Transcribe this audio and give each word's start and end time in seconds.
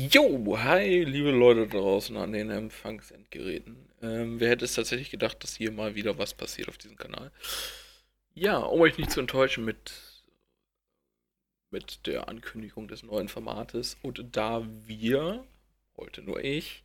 Jo, 0.00 0.56
hi, 0.56 1.02
liebe 1.02 1.32
Leute 1.32 1.66
draußen 1.66 2.16
an 2.18 2.30
den 2.32 2.50
Empfangsendgeräten. 2.50 3.76
Ähm, 4.00 4.38
wer 4.38 4.50
hätte 4.50 4.64
es 4.64 4.74
tatsächlich 4.74 5.10
gedacht, 5.10 5.42
dass 5.42 5.56
hier 5.56 5.72
mal 5.72 5.96
wieder 5.96 6.18
was 6.18 6.34
passiert 6.34 6.68
auf 6.68 6.78
diesem 6.78 6.96
Kanal? 6.96 7.32
Ja, 8.32 8.58
um 8.58 8.80
euch 8.80 8.96
nicht 8.96 9.10
zu 9.10 9.18
enttäuschen 9.18 9.64
mit, 9.64 9.90
mit 11.70 12.06
der 12.06 12.28
Ankündigung 12.28 12.86
des 12.86 13.02
neuen 13.02 13.28
Formates 13.28 13.96
und 14.00 14.24
da 14.36 14.64
wir, 14.86 15.44
heute 15.96 16.22
nur 16.22 16.44
ich, 16.44 16.84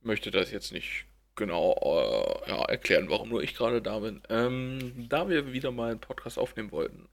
möchte 0.00 0.32
das 0.32 0.50
jetzt 0.50 0.72
nicht 0.72 1.04
genau 1.36 1.76
äh, 1.80 2.50
ja, 2.50 2.64
erklären, 2.64 3.08
warum 3.08 3.28
nur 3.28 3.44
ich 3.44 3.54
gerade 3.54 3.80
da 3.80 4.00
bin, 4.00 4.20
ähm, 4.30 5.06
da 5.08 5.28
wir 5.28 5.52
wieder 5.52 5.70
mal 5.70 5.92
einen 5.92 6.00
Podcast 6.00 6.40
aufnehmen 6.40 6.72
wollten 6.72 7.08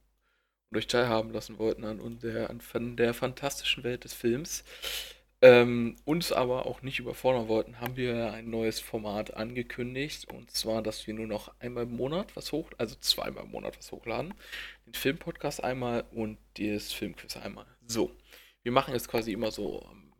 und 0.71 0.77
euch 0.77 0.87
teilhaben 0.87 1.31
lassen 1.31 1.59
wollten 1.59 1.83
an, 1.83 2.17
der, 2.17 2.49
an 2.49 2.97
der 2.97 3.13
fantastischen 3.13 3.83
Welt 3.83 4.05
des 4.05 4.15
Films, 4.15 4.63
ähm, 5.41 5.95
uns 6.05 6.31
aber 6.31 6.65
auch 6.65 6.81
nicht 6.81 6.99
überfordern 6.99 7.47
wollten, 7.47 7.79
haben 7.79 7.95
wir 7.95 8.33
ein 8.33 8.49
neues 8.49 8.79
Format 8.79 9.35
angekündigt. 9.35 10.25
Und 10.31 10.51
zwar, 10.51 10.81
dass 10.81 11.07
wir 11.07 11.13
nur 11.13 11.27
noch 11.27 11.53
einmal 11.59 11.83
im 11.83 11.95
Monat 11.95 12.35
was 12.35 12.51
hoch, 12.51 12.69
also 12.77 12.95
zweimal 12.99 13.45
im 13.45 13.51
Monat 13.51 13.77
was 13.77 13.91
hochladen. 13.91 14.33
Den 14.85 14.93
Filmpodcast 14.93 15.63
einmal 15.63 16.03
und 16.11 16.37
das 16.57 16.91
Filmquiz 16.91 17.37
einmal. 17.37 17.65
So, 17.87 18.11
wir 18.63 18.71
machen 18.71 18.93
jetzt 18.93 19.07
quasi 19.07 19.31
immer 19.31 19.51
so 19.51 19.83
am 19.85 20.13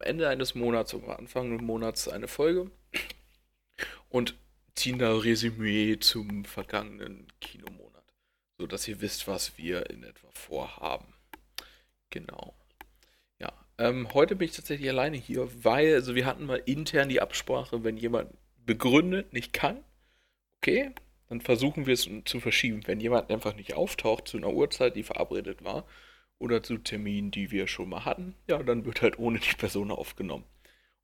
Ende 0.00 0.28
eines 0.28 0.54
Monats 0.54 0.94
oder 0.94 1.18
Anfang 1.18 1.50
des 1.50 1.60
Monats 1.60 2.08
eine 2.08 2.28
Folge 2.28 2.70
und 4.08 4.34
ziehen 4.74 4.98
da 4.98 5.14
Resümee 5.14 5.98
zum 5.98 6.44
vergangenen 6.44 7.26
Kinomonat, 7.40 8.04
so 8.58 8.66
dass 8.66 8.88
ihr 8.88 9.00
wisst, 9.00 9.28
was 9.28 9.58
wir 9.58 9.90
in 9.90 10.02
etwa 10.02 10.28
vorhaben. 10.32 11.12
Genau. 12.10 12.54
Ähm, 13.78 14.12
heute 14.14 14.36
bin 14.36 14.46
ich 14.48 14.54
tatsächlich 14.54 14.88
alleine 14.88 15.16
hier, 15.16 15.48
weil, 15.64 15.94
also 15.94 16.14
wir 16.14 16.26
hatten 16.26 16.46
mal 16.46 16.62
intern 16.66 17.08
die 17.08 17.20
Absprache, 17.20 17.84
wenn 17.84 17.96
jemand 17.96 18.30
begründet 18.64 19.32
nicht 19.32 19.52
kann, 19.52 19.82
okay, 20.58 20.92
dann 21.28 21.40
versuchen 21.40 21.86
wir 21.86 21.94
es 21.94 22.08
zu 22.24 22.40
verschieben. 22.40 22.82
Wenn 22.86 23.00
jemand 23.00 23.30
einfach 23.30 23.56
nicht 23.56 23.74
auftaucht 23.74 24.28
zu 24.28 24.36
einer 24.36 24.52
Uhrzeit, 24.52 24.96
die 24.96 25.02
verabredet 25.02 25.64
war, 25.64 25.86
oder 26.42 26.62
zu 26.62 26.76
Terminen, 26.78 27.30
die 27.30 27.50
wir 27.52 27.68
schon 27.68 27.88
mal 27.88 28.04
hatten, 28.04 28.34
ja, 28.48 28.62
dann 28.62 28.84
wird 28.84 29.00
halt 29.00 29.18
ohne 29.18 29.38
die 29.38 29.54
Person 29.54 29.90
aufgenommen. 29.92 30.44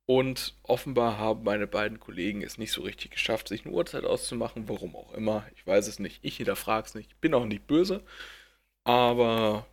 Und 0.05 0.57
offenbar 0.63 1.19
haben 1.19 1.45
meine 1.45 1.67
beiden 1.67 2.01
Kollegen 2.01 2.43
es 2.43 2.59
nicht 2.59 2.73
so 2.73 2.83
richtig 2.83 3.13
geschafft, 3.13 3.49
sich 3.49 3.65
eine 3.65 3.75
Uhrzeit 3.75 4.05
auszumachen, 4.05 4.69
warum 4.69 4.97
auch 4.97 5.13
immer. 5.13 5.47
Ich 5.55 5.67
weiß 5.67 5.87
es 5.87 5.99
nicht. 5.99 6.25
Ich 6.25 6.39
hinterfrage 6.39 6.87
es 6.87 6.95
nicht. 6.95 7.11
Ich 7.13 7.19
bin 7.19 7.35
auch 7.35 7.45
nicht 7.45 7.67
böse. 7.67 8.03
Aber 8.85 9.67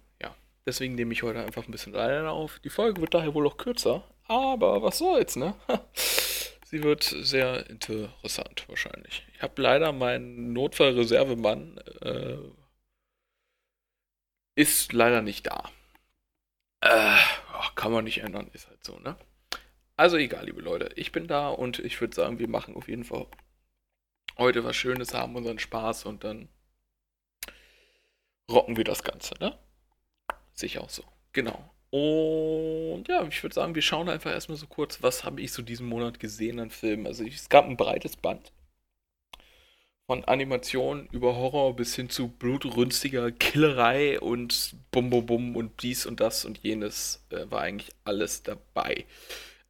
Deswegen 0.65 0.95
nehme 0.95 1.13
ich 1.13 1.23
heute 1.23 1.43
einfach 1.43 1.67
ein 1.67 1.71
bisschen 1.71 1.95
alleine 1.95 2.31
auf. 2.31 2.59
Die 2.59 2.69
Folge 2.69 3.01
wird 3.01 3.13
daher 3.13 3.33
wohl 3.33 3.45
auch 3.47 3.57
kürzer, 3.57 4.03
aber 4.27 4.81
was 4.81 4.97
soll's, 4.97 5.35
ne? 5.35 5.55
Sie 6.65 6.83
wird 6.83 7.03
sehr 7.03 7.69
interessant 7.69 8.67
wahrscheinlich. 8.67 9.25
Ich 9.33 9.43
habe 9.43 9.61
leider 9.61 9.91
meinen 9.91 10.53
Notfallreservemann 10.53 11.77
äh, 12.01 12.37
ist 14.55 14.91
leider 14.91 15.21
nicht 15.21 15.45
da. 15.45 15.69
Äh, 16.81 17.17
kann 17.75 17.91
man 17.91 18.03
nicht 18.05 18.19
ändern, 18.19 18.49
ist 18.53 18.67
halt 18.67 18.83
so, 18.83 18.97
ne? 18.99 19.15
Also 19.97 20.17
egal, 20.17 20.45
liebe 20.45 20.61
Leute, 20.61 20.89
ich 20.95 21.11
bin 21.11 21.27
da 21.27 21.49
und 21.49 21.79
ich 21.79 22.01
würde 22.01 22.15
sagen, 22.15 22.39
wir 22.39 22.49
machen 22.49 22.75
auf 22.75 22.87
jeden 22.87 23.05
Fall 23.05 23.27
heute 24.37 24.63
was 24.63 24.75
Schönes, 24.75 25.13
haben 25.13 25.35
unseren 25.35 25.59
Spaß 25.59 26.05
und 26.05 26.23
dann 26.23 26.49
rocken 28.51 28.75
wir 28.75 28.83
das 28.83 29.03
Ganze, 29.03 29.35
ne? 29.39 29.57
Sehe 30.55 30.67
ich 30.67 30.79
auch 30.79 30.89
so. 30.89 31.03
Genau. 31.33 31.69
Und 31.91 33.07
ja, 33.07 33.25
ich 33.27 33.41
würde 33.43 33.53
sagen, 33.53 33.75
wir 33.75 33.81
schauen 33.81 34.09
einfach 34.09 34.31
erstmal 34.31 34.57
so 34.57 34.67
kurz, 34.67 35.01
was 35.01 35.23
habe 35.23 35.41
ich 35.41 35.51
so 35.51 35.61
diesen 35.61 35.87
Monat 35.87 36.19
gesehen 36.19 36.59
an 36.59 36.69
Filmen. 36.69 37.07
Also 37.07 37.23
es 37.23 37.47
gab 37.49 37.65
ein 37.65 37.77
breites 37.77 38.17
Band. 38.17 38.51
Von 40.07 40.23
Animation 40.25 41.07
über 41.11 41.35
Horror 41.35 41.75
bis 41.75 41.95
hin 41.95 42.09
zu 42.09 42.27
blutrünstiger 42.27 43.31
Killerei 43.31 44.19
und 44.19 44.75
Bum 44.91 45.09
Bum 45.09 45.25
Bum 45.25 45.55
und 45.55 45.81
dies 45.81 46.05
und 46.05 46.19
das 46.19 46.45
und 46.45 46.59
jenes 46.59 47.25
äh, 47.31 47.49
war 47.49 47.61
eigentlich 47.61 47.91
alles 48.03 48.43
dabei. 48.43 49.05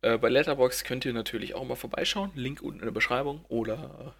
Äh, 0.01 0.17
bei 0.17 0.29
Letterbox 0.29 0.83
könnt 0.83 1.05
ihr 1.05 1.13
natürlich 1.13 1.53
auch 1.53 1.63
mal 1.63 1.75
vorbeischauen. 1.75 2.31
Link 2.35 2.61
unten 2.61 2.79
in 2.79 2.85
der 2.85 2.91
Beschreibung. 2.91 3.45
Oder 3.49 4.15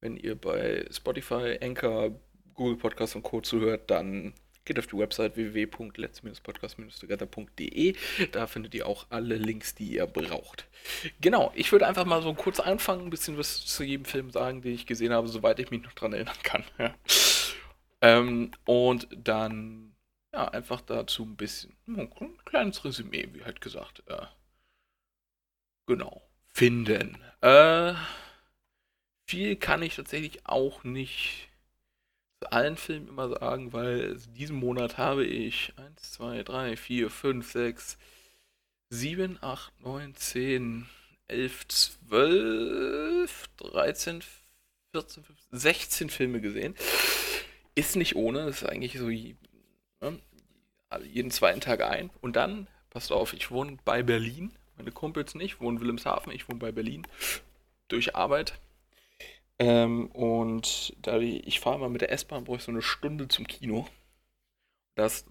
wenn 0.00 0.16
ihr 0.16 0.34
bei 0.34 0.86
Spotify, 0.90 1.58
Anchor, 1.60 2.18
Google 2.54 2.76
Podcast 2.76 3.16
und 3.16 3.22
Co. 3.22 3.40
zuhört, 3.40 3.90
dann 3.90 4.34
Geht 4.66 4.78
auf 4.78 4.86
die 4.88 4.98
Website 4.98 5.36
www.let's-podcast-together.de. 5.36 7.96
Da 8.32 8.46
findet 8.46 8.74
ihr 8.74 8.86
auch 8.86 9.06
alle 9.08 9.36
Links, 9.36 9.74
die 9.76 9.92
ihr 9.92 10.06
braucht. 10.06 10.66
Genau, 11.20 11.52
ich 11.54 11.72
würde 11.72 11.86
einfach 11.86 12.04
mal 12.04 12.20
so 12.20 12.34
kurz 12.34 12.60
anfangen, 12.60 13.06
ein 13.06 13.10
bisschen 13.10 13.38
was 13.38 13.64
zu 13.64 13.82
jedem 13.84 14.04
Film 14.04 14.30
sagen, 14.30 14.60
den 14.62 14.74
ich 14.74 14.86
gesehen 14.86 15.12
habe, 15.12 15.28
soweit 15.28 15.60
ich 15.60 15.70
mich 15.70 15.82
noch 15.82 15.94
dran 15.94 16.12
erinnern 16.12 16.36
kann. 16.42 16.64
Ja. 16.78 16.94
Ähm, 18.02 18.50
und 18.66 19.08
dann 19.10 19.96
ja, 20.34 20.48
einfach 20.48 20.82
dazu 20.82 21.24
ein 21.24 21.36
bisschen, 21.36 21.74
ein 21.86 22.10
kleines 22.44 22.84
Resümee, 22.84 23.30
wie 23.32 23.42
halt 23.42 23.62
gesagt. 23.62 24.02
Äh, 24.06 24.26
genau, 25.86 26.20
finden. 26.52 27.16
Äh, 27.40 27.94
viel 29.26 29.56
kann 29.56 29.82
ich 29.82 29.96
tatsächlich 29.96 30.46
auch 30.46 30.84
nicht 30.84 31.48
zu 32.40 32.52
allen 32.52 32.76
Filmen 32.76 33.08
immer 33.08 33.28
sagen, 33.28 33.72
weil 33.72 34.16
diesen 34.36 34.56
Monat 34.56 34.98
habe 34.98 35.24
ich 35.24 35.72
1, 35.76 36.12
2, 36.12 36.42
3, 36.42 36.76
4, 36.76 37.10
5, 37.10 37.52
6, 37.52 37.98
7, 38.90 39.38
8, 39.40 39.80
9, 39.80 40.14
10, 40.14 40.86
11, 41.28 41.68
12, 41.68 43.48
13, 43.56 44.22
14, 44.92 45.24
15, 45.24 45.58
16 45.58 46.10
Filme 46.10 46.40
gesehen. 46.40 46.74
Ist 47.74 47.96
nicht 47.96 48.16
ohne, 48.16 48.48
ist 48.48 48.64
eigentlich 48.64 48.98
so 48.98 49.08
ne, 49.08 49.36
jeden 51.04 51.30
zweiten 51.30 51.60
Tag 51.60 51.82
ein. 51.82 52.10
Und 52.20 52.36
dann, 52.36 52.68
passt 52.90 53.12
auf, 53.12 53.32
ich 53.32 53.50
wohne 53.50 53.78
bei 53.84 54.02
Berlin. 54.02 54.52
Meine 54.76 54.92
Kumpels 54.92 55.34
nicht, 55.34 55.60
wohnen 55.60 55.80
Wilhelmshaven, 55.80 56.32
ich 56.32 56.48
wohne 56.48 56.58
bei 56.58 56.72
Berlin. 56.72 57.06
Durch 57.88 58.14
Arbeit 58.14 58.58
ähm, 59.58 60.06
und 60.08 60.94
da 61.00 61.18
ich, 61.18 61.60
fahre 61.60 61.78
mal 61.78 61.88
mit 61.88 62.02
der 62.02 62.12
S-Bahn, 62.12 62.44
brauche 62.44 62.58
ich 62.58 62.64
so 62.64 62.72
eine 62.72 62.82
Stunde 62.82 63.28
zum 63.28 63.46
Kino. 63.46 63.88
Das 64.94 65.26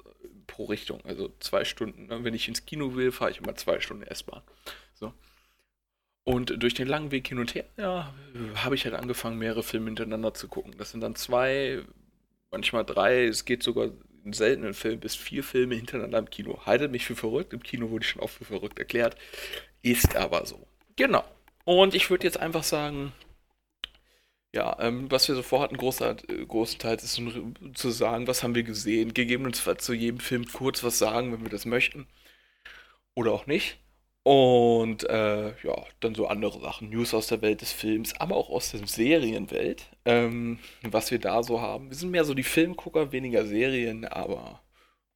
pro 0.48 0.66
Richtung, 0.66 1.04
also 1.06 1.32
zwei 1.40 1.66
Stunden. 1.66 2.08
Ne? 2.08 2.24
Wenn 2.24 2.34
ich 2.34 2.48
ins 2.48 2.66
Kino 2.66 2.96
will, 2.96 3.12
fahre 3.12 3.32
ich 3.32 3.40
immer 3.40 3.56
zwei 3.56 3.80
Stunden 3.80 4.04
S-Bahn. 4.04 4.42
So. 4.94 5.14
Und 6.24 6.62
durch 6.62 6.74
den 6.74 6.88
langen 6.88 7.12
Weg 7.12 7.28
hin 7.28 7.40
und 7.40 7.54
her, 7.54 7.66
ja, 7.78 8.14
habe 8.56 8.76
ich 8.76 8.86
halt 8.86 8.96
angefangen, 8.96 9.38
mehrere 9.38 9.64
Filme 9.64 9.88
hintereinander 9.88 10.34
zu 10.34 10.48
gucken. 10.48 10.76
Das 10.78 10.92
sind 10.92 11.02
dann 11.02 11.16
zwei, 11.16 11.84
manchmal 12.52 12.86
drei, 12.86 13.26
es 13.26 13.46
geht 13.46 13.64
sogar 13.64 13.90
in 14.24 14.34
seltenen 14.34 14.74
Filmen 14.74 15.00
bis 15.00 15.16
vier 15.16 15.44
Filme 15.44 15.76
hintereinander 15.76 16.18
im 16.18 16.30
Kino. 16.30 16.66
Haltet 16.66 16.92
mich 16.92 17.06
für 17.06 17.16
verrückt, 17.16 17.54
im 17.54 17.62
Kino 17.62 17.92
wurde 17.92 18.04
ich 18.04 18.10
schon 18.10 18.24
oft 18.24 18.36
für 18.36 18.46
verrückt 18.46 18.80
erklärt. 18.80 19.16
Ist 19.84 20.16
aber 20.16 20.48
so. 20.48 20.68
Genau. 20.96 21.24
Und 21.64 21.94
ich 21.94 22.10
würde 22.10 22.26
jetzt 22.26 22.40
einfach 22.40 22.64
sagen, 22.64 23.12
ja, 24.56 24.78
ähm, 24.80 25.12
was 25.12 25.28
wir 25.28 25.36
so 25.36 25.44
vorhatten, 25.44 25.76
großer, 25.78 26.16
äh, 26.30 26.46
großenteils 26.46 27.04
ist 27.04 27.22
zu 27.74 27.92
sagen, 27.92 28.26
was 28.26 28.42
haben 28.42 28.56
wir 28.56 28.64
gesehen, 28.64 29.14
gegebenenfalls 29.14 29.84
zu 29.84 29.94
jedem 29.94 30.20
Film 30.22 30.46
kurz 30.46 30.84
was 30.84 30.98
sagen, 30.98 31.34
wenn 31.34 31.44
wir 31.44 31.50
das 31.50 31.66
möchten. 31.66 32.08
Oder 33.16 33.34
auch 33.34 33.48
nicht. 33.48 33.78
Und 34.24 35.04
äh, 35.10 35.50
ja, 35.62 35.86
dann 36.00 36.16
so 36.16 36.28
andere 36.28 36.60
Sachen, 36.62 36.90
News 36.90 37.14
aus 37.14 37.28
der 37.28 37.42
Welt 37.42 37.62
des 37.62 37.74
Films, 37.74 38.14
aber 38.20 38.38
auch 38.38 38.50
aus 38.50 38.72
der 38.72 38.88
Serienwelt, 38.88 39.88
ähm, 40.06 40.60
was 40.84 41.12
wir 41.12 41.20
da 41.20 41.44
so 41.44 41.62
haben. 41.62 41.90
Wir 41.90 41.98
sind 41.98 42.12
mehr 42.12 42.26
so 42.26 42.34
die 42.34 42.44
Filmgucker, 42.44 43.12
weniger 43.12 43.46
Serien, 43.46 44.06
aber 44.06 44.62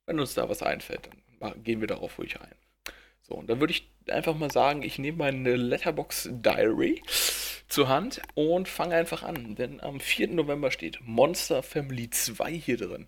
wenn 0.06 0.20
uns 0.20 0.34
da 0.34 0.50
was 0.50 0.62
einfällt, 0.62 1.10
dann 1.40 1.64
gehen 1.64 1.80
wir 1.80 1.88
darauf 1.88 2.20
ruhig 2.20 2.40
ein. 2.42 2.56
So, 3.22 3.36
und 3.36 3.50
dann 3.50 3.60
würde 3.60 3.72
ich 3.72 3.90
einfach 4.10 4.36
mal 4.36 4.52
sagen, 4.52 4.84
ich 4.84 5.00
nehme 5.00 5.20
meine 5.20 5.56
Letterbox 5.56 6.30
Diary 6.32 7.02
zur 7.70 7.88
Hand 7.88 8.22
und 8.34 8.68
fange 8.68 8.96
einfach 8.96 9.24
an. 9.24 9.56
Denn 9.56 9.80
am 9.80 10.00
4. 10.00 10.30
November 10.30 10.72
steht 10.72 11.00
Monster 11.02 11.64
Family 11.64 12.10
2 12.10 12.52
hier 12.52 12.78
drin. 12.78 13.08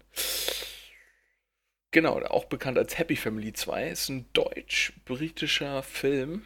Genau, 1.92 2.22
auch 2.22 2.46
bekannt 2.46 2.78
als 2.78 2.98
Happy 2.98 3.18
Family 3.18 3.52
2. 3.52 3.90
Ist 3.90 4.10
ein 4.10 4.26
deutsch-britischer 4.34 5.84
Film. 5.84 6.46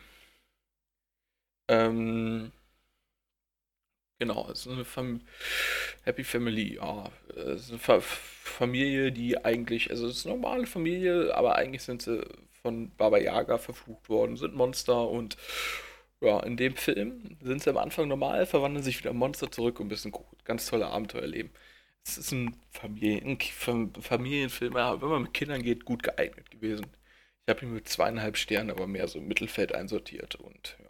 Ähm, 1.67 2.51
genau, 4.19 4.49
es 4.51 4.65
ist 4.65 4.71
eine 4.71 4.85
Fam 4.85 5.21
Happy 6.03 6.23
Family, 6.23 6.75
ja. 6.75 7.11
Es 7.35 7.63
ist 7.63 7.69
eine 7.71 7.79
Fa 7.79 7.99
Familie, 8.01 9.11
die 9.11 9.43
eigentlich, 9.43 9.89
also 9.89 10.07
es 10.07 10.17
ist 10.17 10.25
eine 10.25 10.35
normale 10.35 10.65
Familie, 10.67 11.35
aber 11.35 11.55
eigentlich 11.55 11.83
sind 11.83 12.01
sie 12.03 12.23
von 12.61 12.91
Baba 12.95 13.17
Yaga 13.17 13.57
verflucht 13.57 14.07
worden, 14.09 14.37
sind 14.37 14.55
Monster 14.55 15.09
und 15.09 15.35
ja, 16.21 16.39
in 16.41 16.57
dem 16.57 16.75
Film 16.75 17.37
sind 17.41 17.61
sie 17.63 17.69
am 17.69 17.77
Anfang 17.77 18.07
normal, 18.07 18.45
verwandeln 18.45 18.83
sich 18.83 18.99
wieder 18.99 19.13
Monster 19.13 19.51
zurück 19.51 19.79
und 19.79 19.87
müssen 19.87 20.13
ganz 20.43 20.67
tolle 20.67 20.87
Abenteuer 20.87 21.21
erleben. 21.23 21.51
Es 22.05 22.17
ist 22.17 22.31
ein, 22.31 22.55
Familien, 22.71 23.37
ein 23.65 23.93
Familienfilm, 24.01 24.75
ja, 24.75 25.01
wenn 25.01 25.09
man 25.09 25.23
mit 25.23 25.33
Kindern 25.33 25.63
geht, 25.63 25.85
gut 25.85 26.03
geeignet 26.03 26.51
gewesen. 26.51 26.87
Ich 27.45 27.53
habe 27.53 27.65
ihn 27.65 27.73
mit 27.73 27.87
zweieinhalb 27.89 28.37
Sternen, 28.37 28.71
aber 28.71 28.87
mehr 28.87 29.07
so 29.07 29.19
im 29.19 29.27
Mittelfeld 29.27 29.73
einsortiert 29.73 30.35
und 30.35 30.77
ja, 30.79 30.89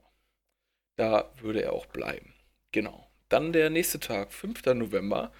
da 0.97 1.31
würde 1.41 1.63
er 1.63 1.73
auch 1.73 1.85
bleiben. 1.87 2.33
Genau. 2.71 3.07
Dann 3.29 3.53
der 3.53 3.69
nächste 3.69 3.99
Tag, 3.99 4.31
5. 4.33 4.65
November. 4.75 5.31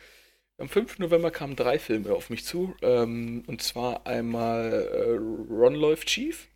Am 0.58 0.70
5. 0.70 1.00
November 1.00 1.32
kamen 1.32 1.56
drei 1.56 1.80
Filme 1.80 2.14
auf 2.14 2.30
mich 2.30 2.46
zu. 2.46 2.76
Ähm, 2.82 3.44
und 3.48 3.62
zwar 3.62 4.08
einmal 4.08 4.72
äh, 4.72 5.54
Ron 5.54 5.76
läuft 5.76 6.08
Chief, 6.08 6.48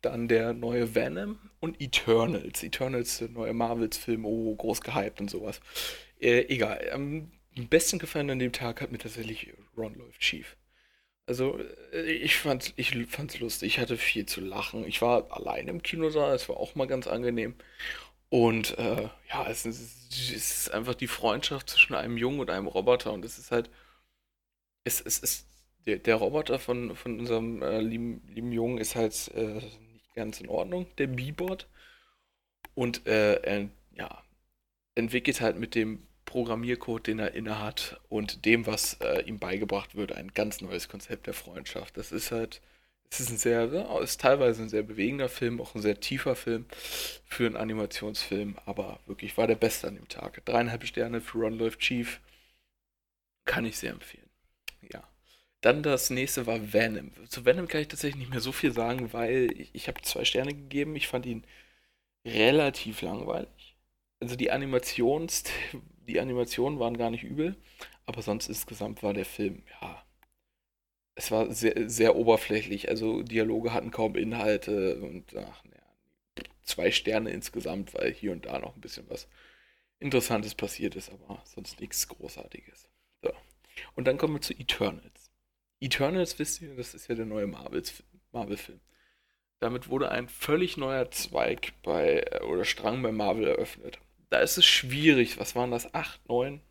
dann 0.00 0.28
der 0.28 0.54
neue 0.54 0.94
Venom 0.94 1.38
und 1.62 1.80
Eternals. 1.80 2.62
Eternals, 2.62 3.18
der 3.18 3.28
neue 3.28 3.54
Marvels-Film, 3.54 4.26
oh, 4.26 4.54
groß 4.56 4.80
gehypt 4.80 5.20
und 5.20 5.30
sowas. 5.30 5.60
Äh, 6.20 6.46
egal. 6.48 6.90
Am 6.92 7.30
besten 7.70 8.00
gefallen 8.00 8.30
an 8.30 8.40
dem 8.40 8.52
Tag 8.52 8.80
hat 8.80 8.90
mir 8.90 8.98
tatsächlich 8.98 9.52
Ron 9.76 9.94
läuft 9.94 10.20
Chief. 10.20 10.56
Also, 11.26 11.60
äh, 11.92 12.02
ich 12.10 12.36
fand's, 12.36 12.72
ich 12.76 12.96
fand's 13.06 13.38
lustig. 13.38 13.74
Ich 13.74 13.78
hatte 13.78 13.96
viel 13.96 14.26
zu 14.26 14.40
lachen. 14.40 14.84
Ich 14.84 15.00
war 15.02 15.30
allein 15.30 15.68
im 15.68 15.82
Kinosaal, 15.82 16.34
es 16.34 16.48
war 16.48 16.56
auch 16.56 16.74
mal 16.74 16.88
ganz 16.88 17.06
angenehm. 17.06 17.54
Und 18.28 18.76
äh, 18.78 19.08
ja, 19.30 19.46
es 19.48 19.64
ist, 19.64 20.12
es 20.12 20.30
ist 20.30 20.72
einfach 20.72 20.94
die 20.96 21.06
Freundschaft 21.06 21.70
zwischen 21.70 21.94
einem 21.94 22.16
Jungen 22.16 22.40
und 22.40 22.50
einem 22.50 22.66
Roboter. 22.66 23.12
Und 23.12 23.24
es 23.24 23.38
ist 23.38 23.52
halt, 23.52 23.70
es, 24.82 25.00
es 25.00 25.20
ist, 25.20 25.46
der, 25.86 25.98
der 25.98 26.16
Roboter 26.16 26.58
von, 26.58 26.96
von 26.96 27.20
unserem 27.20 27.62
äh, 27.62 27.80
lieben, 27.80 28.22
lieben 28.26 28.50
Jungen 28.50 28.78
ist 28.78 28.96
halt 28.96 29.30
äh, 29.36 29.60
ganz 30.14 30.40
in 30.40 30.48
Ordnung, 30.48 30.86
der 30.98 31.06
B-Bot. 31.08 31.66
Und 32.74 33.06
äh, 33.06 33.34
er, 33.42 33.68
ja, 33.96 34.22
entwickelt 34.94 35.40
halt 35.40 35.58
mit 35.58 35.74
dem 35.74 36.06
Programmiercode, 36.24 37.08
den 37.08 37.18
er 37.18 37.34
innehat 37.34 38.00
und 38.08 38.44
dem, 38.44 38.66
was 38.66 38.94
äh, 39.00 39.22
ihm 39.22 39.38
beigebracht 39.38 39.94
wird, 39.94 40.12
ein 40.12 40.32
ganz 40.32 40.60
neues 40.60 40.88
Konzept 40.88 41.26
der 41.26 41.34
Freundschaft. 41.34 41.96
Das 41.96 42.12
ist 42.12 42.30
halt, 42.32 42.62
es 43.10 43.20
ist 43.20 43.30
ein 43.30 43.36
sehr, 43.36 44.00
ist 44.00 44.20
teilweise 44.20 44.62
ein 44.62 44.68
sehr 44.68 44.82
bewegender 44.82 45.28
Film, 45.28 45.60
auch 45.60 45.74
ein 45.74 45.82
sehr 45.82 46.00
tiefer 46.00 46.34
Film 46.34 46.66
für 47.26 47.46
einen 47.46 47.56
Animationsfilm, 47.56 48.56
aber 48.64 49.00
wirklich 49.06 49.36
war 49.36 49.46
der 49.46 49.56
beste 49.56 49.88
an 49.88 49.96
dem 49.96 50.08
Tag. 50.08 50.42
Dreieinhalb 50.46 50.86
Sterne 50.86 51.20
für 51.20 51.38
Ron 51.38 51.58
Läuft 51.58 51.80
Chief. 51.80 52.20
Kann 53.44 53.64
ich 53.64 53.76
sehr 53.76 53.92
empfehlen. 53.92 54.21
Dann 55.62 55.82
das 55.84 56.10
nächste 56.10 56.46
war 56.46 56.72
Venom. 56.72 57.12
Zu 57.28 57.44
Venom 57.44 57.68
kann 57.68 57.80
ich 57.80 57.88
tatsächlich 57.88 58.18
nicht 58.18 58.30
mehr 58.30 58.40
so 58.40 58.50
viel 58.52 58.72
sagen, 58.72 59.12
weil 59.12 59.48
ich, 59.58 59.70
ich 59.72 59.88
habe 59.88 60.02
zwei 60.02 60.24
Sterne 60.24 60.54
gegeben. 60.54 60.96
Ich 60.96 61.06
fand 61.06 61.24
ihn 61.24 61.44
relativ 62.26 63.00
langweilig. 63.00 63.76
Also 64.20 64.34
die 64.36 64.50
Animations, 64.50 65.44
die 66.08 66.20
Animationen 66.20 66.80
waren 66.80 66.98
gar 66.98 67.10
nicht 67.10 67.22
übel, 67.22 67.56
aber 68.06 68.22
sonst 68.22 68.48
insgesamt 68.48 69.02
war 69.04 69.14
der 69.14 69.24
Film, 69.24 69.62
ja, 69.80 70.04
es 71.14 71.30
war 71.30 71.52
sehr, 71.52 71.88
sehr 71.88 72.16
oberflächlich. 72.16 72.88
Also 72.88 73.22
Dialoge 73.22 73.72
hatten 73.72 73.92
kaum 73.92 74.16
Inhalte 74.16 75.00
und 75.00 75.36
ach, 75.36 75.64
ja, 75.64 76.42
zwei 76.64 76.90
Sterne 76.90 77.30
insgesamt, 77.30 77.94
weil 77.94 78.12
hier 78.12 78.32
und 78.32 78.46
da 78.46 78.58
noch 78.58 78.74
ein 78.74 78.80
bisschen 78.80 79.08
was 79.08 79.28
Interessantes 80.00 80.56
passiert 80.56 80.96
ist, 80.96 81.10
aber 81.10 81.40
sonst 81.44 81.80
nichts 81.80 82.08
Großartiges. 82.08 82.88
So. 83.22 83.30
Und 83.94 84.08
dann 84.08 84.18
kommen 84.18 84.34
wir 84.34 84.40
zu 84.40 84.54
Eternals. 84.54 85.21
Eternals, 85.82 86.38
wisst 86.38 86.62
ihr, 86.62 86.74
das 86.76 86.94
ist 86.94 87.08
ja 87.08 87.14
der 87.14 87.26
neue 87.26 87.46
Marvel-Film. 87.46 88.80
Damit 89.58 89.88
wurde 89.88 90.10
ein 90.10 90.28
völlig 90.28 90.76
neuer 90.76 91.10
Zweig 91.10 91.72
bei 91.82 92.42
oder 92.42 92.64
Strang 92.64 93.02
bei 93.02 93.12
Marvel 93.12 93.46
eröffnet 93.46 93.98
da 94.32 94.40
ist 94.40 94.56
es 94.56 94.64
schwierig, 94.64 95.38
was 95.38 95.54
waren 95.54 95.70
das, 95.70 95.94
acht, 95.94 96.26
neun 96.28 96.62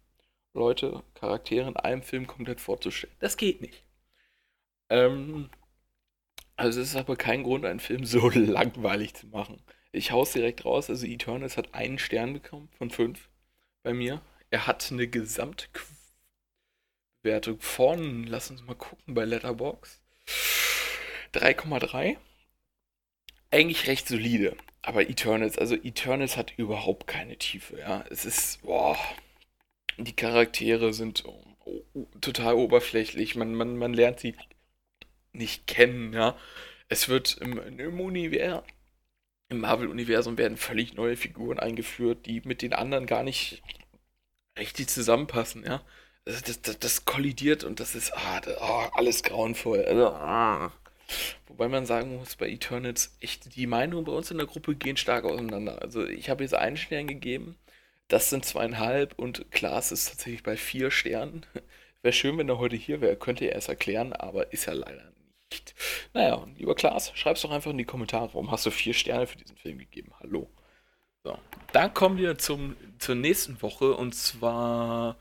Leute, 0.53 1.03
Charaktere 1.13 1.67
in 1.67 1.77
einem 1.77 2.01
Film 2.01 2.25
komplett 2.25 2.59
vorzustellen. 2.59 3.15
Das 3.19 3.37
geht 3.37 3.61
nicht. 3.61 3.83
Ähm, 4.89 5.49
also 6.55 6.81
es 6.81 6.89
ist 6.89 6.95
aber 6.95 7.15
kein 7.15 7.43
Grund, 7.43 7.65
einen 7.65 7.79
Film 7.79 8.03
so 8.03 8.29
langweilig 8.33 9.13
zu 9.13 9.27
machen. 9.27 9.61
Ich 9.91 10.11
hau's 10.11 10.33
direkt 10.33 10.65
raus, 10.65 10.89
also 10.89 11.05
Eternals 11.05 11.55
hat 11.55 11.73
einen 11.73 11.99
Stern 11.99 12.33
bekommen 12.33 12.69
von 12.77 12.89
fünf 12.89 13.29
bei 13.83 13.93
mir. 13.93 14.21
Er 14.49 14.65
hat 14.65 14.91
eine 14.91 15.07
Gesamtwertung 17.21 17.59
von, 17.59 18.23
lass 18.25 18.49
uns 18.49 18.63
mal 18.63 18.75
gucken, 18.75 19.13
bei 19.13 19.25
Letterbox 19.25 20.01
3,3. 21.33 22.17
Eigentlich 23.51 23.87
recht 23.87 24.07
solide. 24.07 24.55
Aber 24.81 25.07
Eternals, 25.07 25.57
also 25.57 25.75
Eternals 25.75 26.35
hat 26.37 26.57
überhaupt 26.57 27.05
keine 27.05 27.37
Tiefe, 27.37 27.79
ja. 27.79 28.03
Es 28.09 28.25
ist, 28.25 28.63
boah, 28.63 28.97
die 29.97 30.15
Charaktere 30.15 30.93
sind 30.93 31.23
oh, 31.25 31.43
oh, 31.93 32.07
total 32.21 32.55
oberflächlich. 32.55 33.35
Man, 33.35 33.53
man, 33.53 33.77
man 33.77 33.93
lernt 33.93 34.19
sie 34.19 34.35
nicht 35.33 35.67
kennen, 35.67 36.13
ja. 36.13 36.35
Es 36.89 37.07
wird 37.07 37.37
im, 37.37 37.59
im 37.79 37.99
Universum, 37.99 38.65
im 39.49 39.59
Marvel-Universum 39.59 40.37
werden 40.37 40.57
völlig 40.57 40.95
neue 40.95 41.17
Figuren 41.17 41.59
eingeführt, 41.59 42.25
die 42.25 42.41
mit 42.45 42.61
den 42.61 42.73
anderen 42.73 43.05
gar 43.05 43.21
nicht 43.23 43.61
richtig 44.57 44.87
zusammenpassen, 44.87 45.63
ja. 45.63 45.83
Das, 46.25 46.43
das, 46.43 46.79
das, 46.79 47.05
kollidiert 47.05 47.63
und 47.63 47.79
das 47.79 47.95
ist 47.95 48.13
ah, 48.13 48.39
das, 48.41 48.57
oh, 48.61 48.89
alles 48.93 49.23
grauenvoll. 49.23 49.83
Also, 49.85 50.07
ah. 50.07 50.71
Wobei 51.47 51.67
man 51.67 51.85
sagen 51.85 52.17
muss, 52.17 52.35
bei 52.35 52.47
Eternals, 52.49 53.17
echt, 53.19 53.55
die 53.55 53.67
Meinungen 53.67 54.05
bei 54.05 54.11
uns 54.11 54.31
in 54.31 54.37
der 54.37 54.47
Gruppe 54.47 54.75
gehen 54.75 54.97
stark 54.97 55.25
auseinander. 55.25 55.81
Also 55.81 56.05
ich 56.05 56.29
habe 56.29 56.43
jetzt 56.43 56.53
einen 56.53 56.77
Stern 56.77 57.07
gegeben, 57.07 57.57
das 58.07 58.29
sind 58.29 58.45
zweieinhalb 58.45 59.17
und 59.17 59.51
Klaas 59.51 59.91
ist 59.91 60.09
tatsächlich 60.09 60.43
bei 60.43 60.57
vier 60.57 60.91
Sternen. 60.91 61.45
Wäre 62.01 62.13
schön, 62.13 62.37
wenn 62.37 62.49
er 62.49 62.57
heute 62.57 62.75
hier 62.75 62.99
wäre, 63.01 63.15
könnte 63.15 63.45
er 63.45 63.55
es 63.55 63.67
erklären, 63.67 64.13
aber 64.13 64.51
ist 64.53 64.67
er 64.67 64.75
leider 64.75 65.11
nicht. 65.51 65.75
Naja, 66.13 66.47
lieber 66.57 66.75
Klaas, 66.75 67.11
schreib's 67.15 67.41
doch 67.41 67.51
einfach 67.51 67.71
in 67.71 67.77
die 67.77 67.85
Kommentare, 67.85 68.27
warum 68.33 68.49
hast 68.49 68.65
du 68.65 68.71
vier 68.71 68.93
Sterne 68.93 69.27
für 69.27 69.37
diesen 69.37 69.55
Film 69.55 69.77
gegeben? 69.77 70.11
Hallo. 70.19 70.49
So, 71.23 71.37
dann 71.73 71.93
kommen 71.93 72.17
wir 72.17 72.37
zum, 72.39 72.75
zur 72.97 73.15
nächsten 73.15 73.61
Woche 73.61 73.93
und 73.93 74.15
zwar 74.15 75.17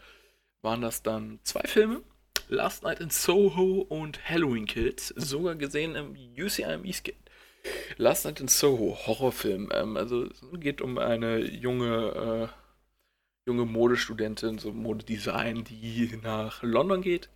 waren 0.62 0.80
das 0.80 1.02
dann 1.02 1.40
zwei 1.42 1.62
Filme. 1.62 2.02
Last 2.48 2.82
Night 2.82 3.00
in 3.00 3.10
Soho 3.10 3.82
und 3.88 4.28
Halloween 4.28 4.66
Kills, 4.66 5.08
sogar 5.08 5.54
gesehen 5.54 5.94
im 5.94 6.16
UCIM 6.36 6.90
Skate. 6.92 7.16
Last 7.96 8.24
Night 8.24 8.40
in 8.40 8.48
Soho, 8.48 8.96
Horrorfilm. 9.06 9.70
Ähm, 9.72 9.96
also 9.96 10.24
es 10.24 10.40
geht 10.54 10.80
um 10.80 10.98
eine 10.98 11.38
junge, 11.38 12.50
äh, 12.50 13.48
junge 13.48 13.66
Modestudentin, 13.66 14.58
so 14.58 14.72
Modedesign, 14.72 15.64
die 15.64 16.18
nach 16.22 16.62
London 16.62 17.02
geht. 17.02 17.28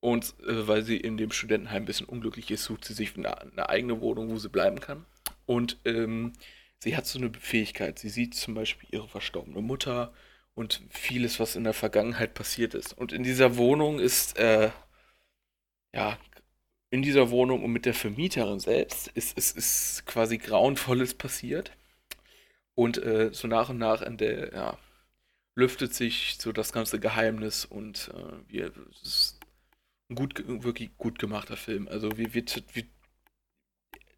Und 0.00 0.34
äh, 0.40 0.68
weil 0.68 0.82
sie 0.82 0.96
in 0.96 1.16
dem 1.16 1.30
Studentenheim 1.30 1.82
ein 1.82 1.86
bisschen 1.86 2.06
unglücklich 2.06 2.50
ist, 2.50 2.64
sucht 2.64 2.84
sie 2.84 2.94
sich 2.94 3.16
eine, 3.16 3.40
eine 3.40 3.68
eigene 3.68 4.00
Wohnung, 4.00 4.30
wo 4.30 4.38
sie 4.38 4.48
bleiben 4.48 4.80
kann. 4.80 5.04
Und 5.46 5.78
ähm, 5.84 6.32
sie 6.78 6.96
hat 6.96 7.06
so 7.06 7.18
eine 7.18 7.32
Fähigkeit. 7.38 7.98
Sie 7.98 8.08
sieht 8.08 8.34
zum 8.34 8.54
Beispiel 8.54 8.88
ihre 8.92 9.08
verstorbene 9.08 9.62
Mutter 9.62 10.12
und 10.54 10.82
vieles, 10.90 11.40
was 11.40 11.56
in 11.56 11.64
der 11.64 11.72
Vergangenheit 11.72 12.34
passiert 12.34 12.74
ist. 12.74 12.92
Und 12.96 13.12
in 13.12 13.22
dieser 13.22 13.56
Wohnung 13.56 13.98
ist, 13.98 14.38
äh, 14.38 14.70
ja, 15.94 16.18
in 16.90 17.02
dieser 17.02 17.30
Wohnung 17.30 17.64
und 17.64 17.72
mit 17.72 17.86
der 17.86 17.94
Vermieterin 17.94 18.60
selbst 18.60 19.08
ist, 19.08 19.36
ist, 19.38 19.56
ist 19.56 20.06
quasi 20.06 20.38
Grauenvolles 20.38 21.14
passiert. 21.14 21.72
Und 22.74 22.98
äh, 22.98 23.30
so 23.32 23.48
nach 23.48 23.70
und 23.70 23.78
nach 23.78 24.02
in 24.02 24.18
der, 24.18 24.52
ja, 24.52 24.78
lüftet 25.54 25.94
sich 25.94 26.36
so 26.38 26.52
das 26.52 26.72
ganze 26.72 26.98
Geheimnis 27.00 27.64
und 27.64 28.10
äh, 28.14 28.50
wir, 28.52 28.72
es 28.90 29.02
ist 29.02 29.40
ein 30.10 30.14
gut, 30.16 30.42
wirklich 30.46 30.96
gut 30.98 31.18
gemachter 31.18 31.56
Film. 31.56 31.88
Also 31.88 32.16
wie 32.18 32.34
wird, 32.34 32.62
wie, 32.74 32.90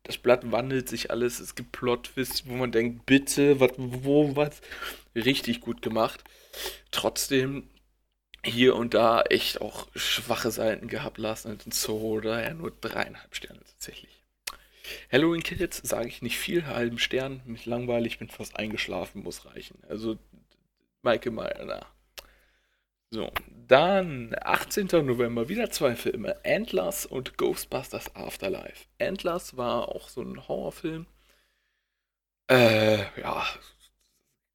das 0.04 0.18
Blatt 0.18 0.52
wandelt 0.52 0.88
sich 0.88 1.10
alles, 1.10 1.40
es 1.40 1.54
gibt 1.54 1.72
Plot-Twists, 1.72 2.46
wo 2.46 2.54
man 2.54 2.72
denkt, 2.72 3.06
bitte, 3.06 3.58
wat, 3.58 3.72
wo, 3.76 4.36
was, 4.36 4.60
richtig 5.14 5.60
gut 5.60 5.82
gemacht. 5.82 6.22
Trotzdem 6.90 7.68
hier 8.44 8.76
und 8.76 8.94
da 8.94 9.22
echt 9.22 9.60
auch 9.62 9.88
schwache 9.94 10.50
Seiten 10.50 10.88
gehabt, 10.88 11.18
Last 11.18 11.46
Night 11.46 11.64
in 11.64 11.72
Soho, 11.72 12.20
daher 12.20 12.52
nur 12.54 12.70
dreieinhalb 12.70 13.34
Sterne 13.34 13.60
tatsächlich. 13.60 14.22
Halloween 15.10 15.42
Kids 15.42 15.80
sage 15.82 16.08
ich 16.08 16.20
nicht 16.20 16.38
viel, 16.38 16.66
halben 16.66 16.98
Stern, 16.98 17.40
mich 17.46 17.64
langweilig, 17.64 18.18
bin 18.18 18.28
fast 18.28 18.56
eingeschlafen, 18.56 19.22
muss 19.22 19.46
reichen. 19.46 19.78
Also, 19.88 20.18
Michael 21.02 21.32
Meyer. 21.32 21.86
So, 23.14 23.30
dann 23.68 24.34
18. 24.42 24.88
November 25.06 25.48
wieder 25.48 25.70
zwei 25.70 25.94
Filme, 25.94 26.34
Antlers 26.44 27.06
und 27.06 27.38
Ghostbusters 27.38 28.12
Afterlife. 28.16 28.86
Antlers 29.00 29.56
war 29.56 29.88
auch 29.88 30.08
so 30.08 30.20
ein 30.20 30.48
Horrorfilm. 30.48 31.06
Äh, 32.50 33.04
ja, 33.20 33.46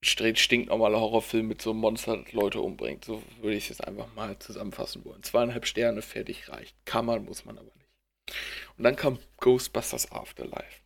stinknormaler 0.02 1.00
Horrorfilm 1.00 1.48
mit 1.48 1.62
so 1.62 1.70
einem 1.70 1.80
Monster, 1.80 2.18
das 2.18 2.34
Leute 2.34 2.60
umbringt. 2.60 3.06
So 3.06 3.24
würde 3.40 3.56
ich 3.56 3.64
es 3.64 3.70
jetzt 3.70 3.88
einfach 3.88 4.14
mal 4.14 4.38
zusammenfassen 4.40 5.06
wollen. 5.06 5.24
Zweieinhalb 5.24 5.66
Sterne, 5.66 6.02
fertig, 6.02 6.50
reicht. 6.50 6.76
Kann 6.84 7.06
man, 7.06 7.24
muss 7.24 7.46
man 7.46 7.58
aber 7.58 7.72
nicht. 7.78 8.38
Und 8.78 8.84
dann 8.84 8.98
kam 8.98 9.20
Ghostbusters 9.38 10.12
Afterlife. 10.12 10.82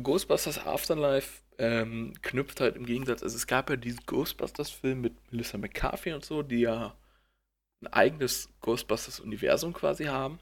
Ghostbusters 0.00 0.64
Afterlife 0.64 1.40
ähm, 1.58 2.12
knüpft 2.22 2.60
halt 2.60 2.76
im 2.76 2.86
Gegensatz, 2.86 3.24
also 3.24 3.34
es 3.34 3.48
gab 3.48 3.68
ja 3.68 3.74
diesen 3.74 4.06
Ghostbusters-Film 4.06 5.00
mit 5.00 5.32
Melissa 5.32 5.58
McCarthy 5.58 6.12
und 6.12 6.24
so, 6.24 6.44
die 6.44 6.60
ja 6.60 6.94
ein 7.80 7.88
eigenes 7.88 8.48
Ghostbusters-Universum 8.60 9.72
quasi 9.72 10.04
haben, 10.04 10.38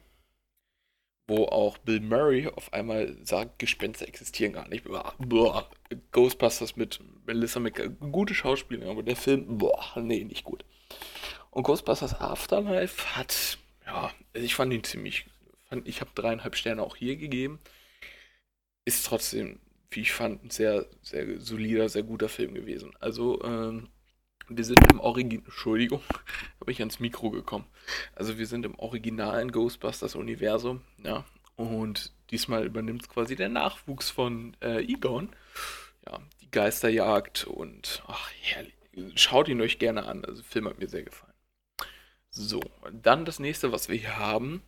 wo 1.27 1.45
auch 1.45 1.77
Bill 1.77 2.01
Murray 2.01 2.47
auf 2.47 2.73
einmal 2.73 3.15
sagt, 3.23 3.59
Gespenster 3.59 4.07
existieren 4.07 4.53
gar 4.53 4.67
nicht. 4.67 4.85
Boah, 5.19 5.69
Ghostbusters 6.11 6.75
mit 6.75 6.99
Melissa 7.25 7.59
McCarthy, 7.59 7.93
gute 8.11 8.33
Schauspielerin, 8.33 8.89
aber 8.89 9.03
der 9.03 9.15
Film, 9.15 9.57
boah, 9.57 9.93
nee, 9.97 10.23
nicht 10.23 10.43
gut. 10.43 10.65
Und 11.51 11.63
Ghostbusters 11.63 12.19
Afterlife 12.19 13.15
hat, 13.15 13.57
ja, 13.85 14.11
ich 14.33 14.55
fand 14.55 14.73
ihn 14.73 14.83
ziemlich, 14.83 15.25
fand, 15.69 15.87
ich 15.87 16.01
habe 16.01 16.11
dreieinhalb 16.15 16.55
Sterne 16.55 16.83
auch 16.83 16.95
hier 16.95 17.15
gegeben. 17.15 17.59
Ist 18.85 19.05
trotzdem, 19.05 19.59
wie 19.91 20.01
ich 20.01 20.11
fand, 20.11 20.43
ein 20.43 20.49
sehr, 20.49 20.87
sehr 21.01 21.39
solider, 21.39 21.89
sehr 21.89 22.03
guter 22.03 22.29
Film 22.29 22.53
gewesen. 22.53 22.95
Also, 22.99 23.41
ähm, 23.43 23.89
wir 24.49 24.63
sind 24.63 24.79
im 24.91 24.99
Original, 24.99 25.45
Entschuldigung, 25.45 26.01
habe 26.59 26.71
ich 26.71 26.79
ans 26.79 26.99
Mikro 26.99 27.29
gekommen. 27.29 27.65
Also 28.15 28.37
wir 28.37 28.47
sind 28.47 28.65
im 28.65 28.77
originalen 28.77 29.51
Ghostbusters-Universum, 29.51 30.81
ja. 31.03 31.25
Und 31.55 32.13
diesmal 32.31 32.65
übernimmt 32.65 33.03
es 33.03 33.09
quasi 33.09 33.35
der 33.35 33.49
Nachwuchs 33.49 34.09
von 34.09 34.55
äh, 34.61 34.81
Egon. 34.83 35.29
Ja, 36.07 36.19
die 36.41 36.49
Geisterjagd 36.51 37.45
und 37.45 38.03
ach, 38.07 38.29
herrlich. 38.41 38.73
Schaut 39.15 39.47
ihn 39.47 39.61
euch 39.61 39.79
gerne 39.79 40.05
an. 40.05 40.25
Also, 40.25 40.41
der 40.41 40.49
Film 40.49 40.67
hat 40.67 40.79
mir 40.79 40.87
sehr 40.87 41.03
gefallen. 41.03 41.33
So, 42.31 42.61
dann 42.91 43.25
das 43.25 43.39
nächste, 43.39 43.71
was 43.71 43.89
wir 43.89 43.97
hier 43.97 44.17
haben. 44.17 44.61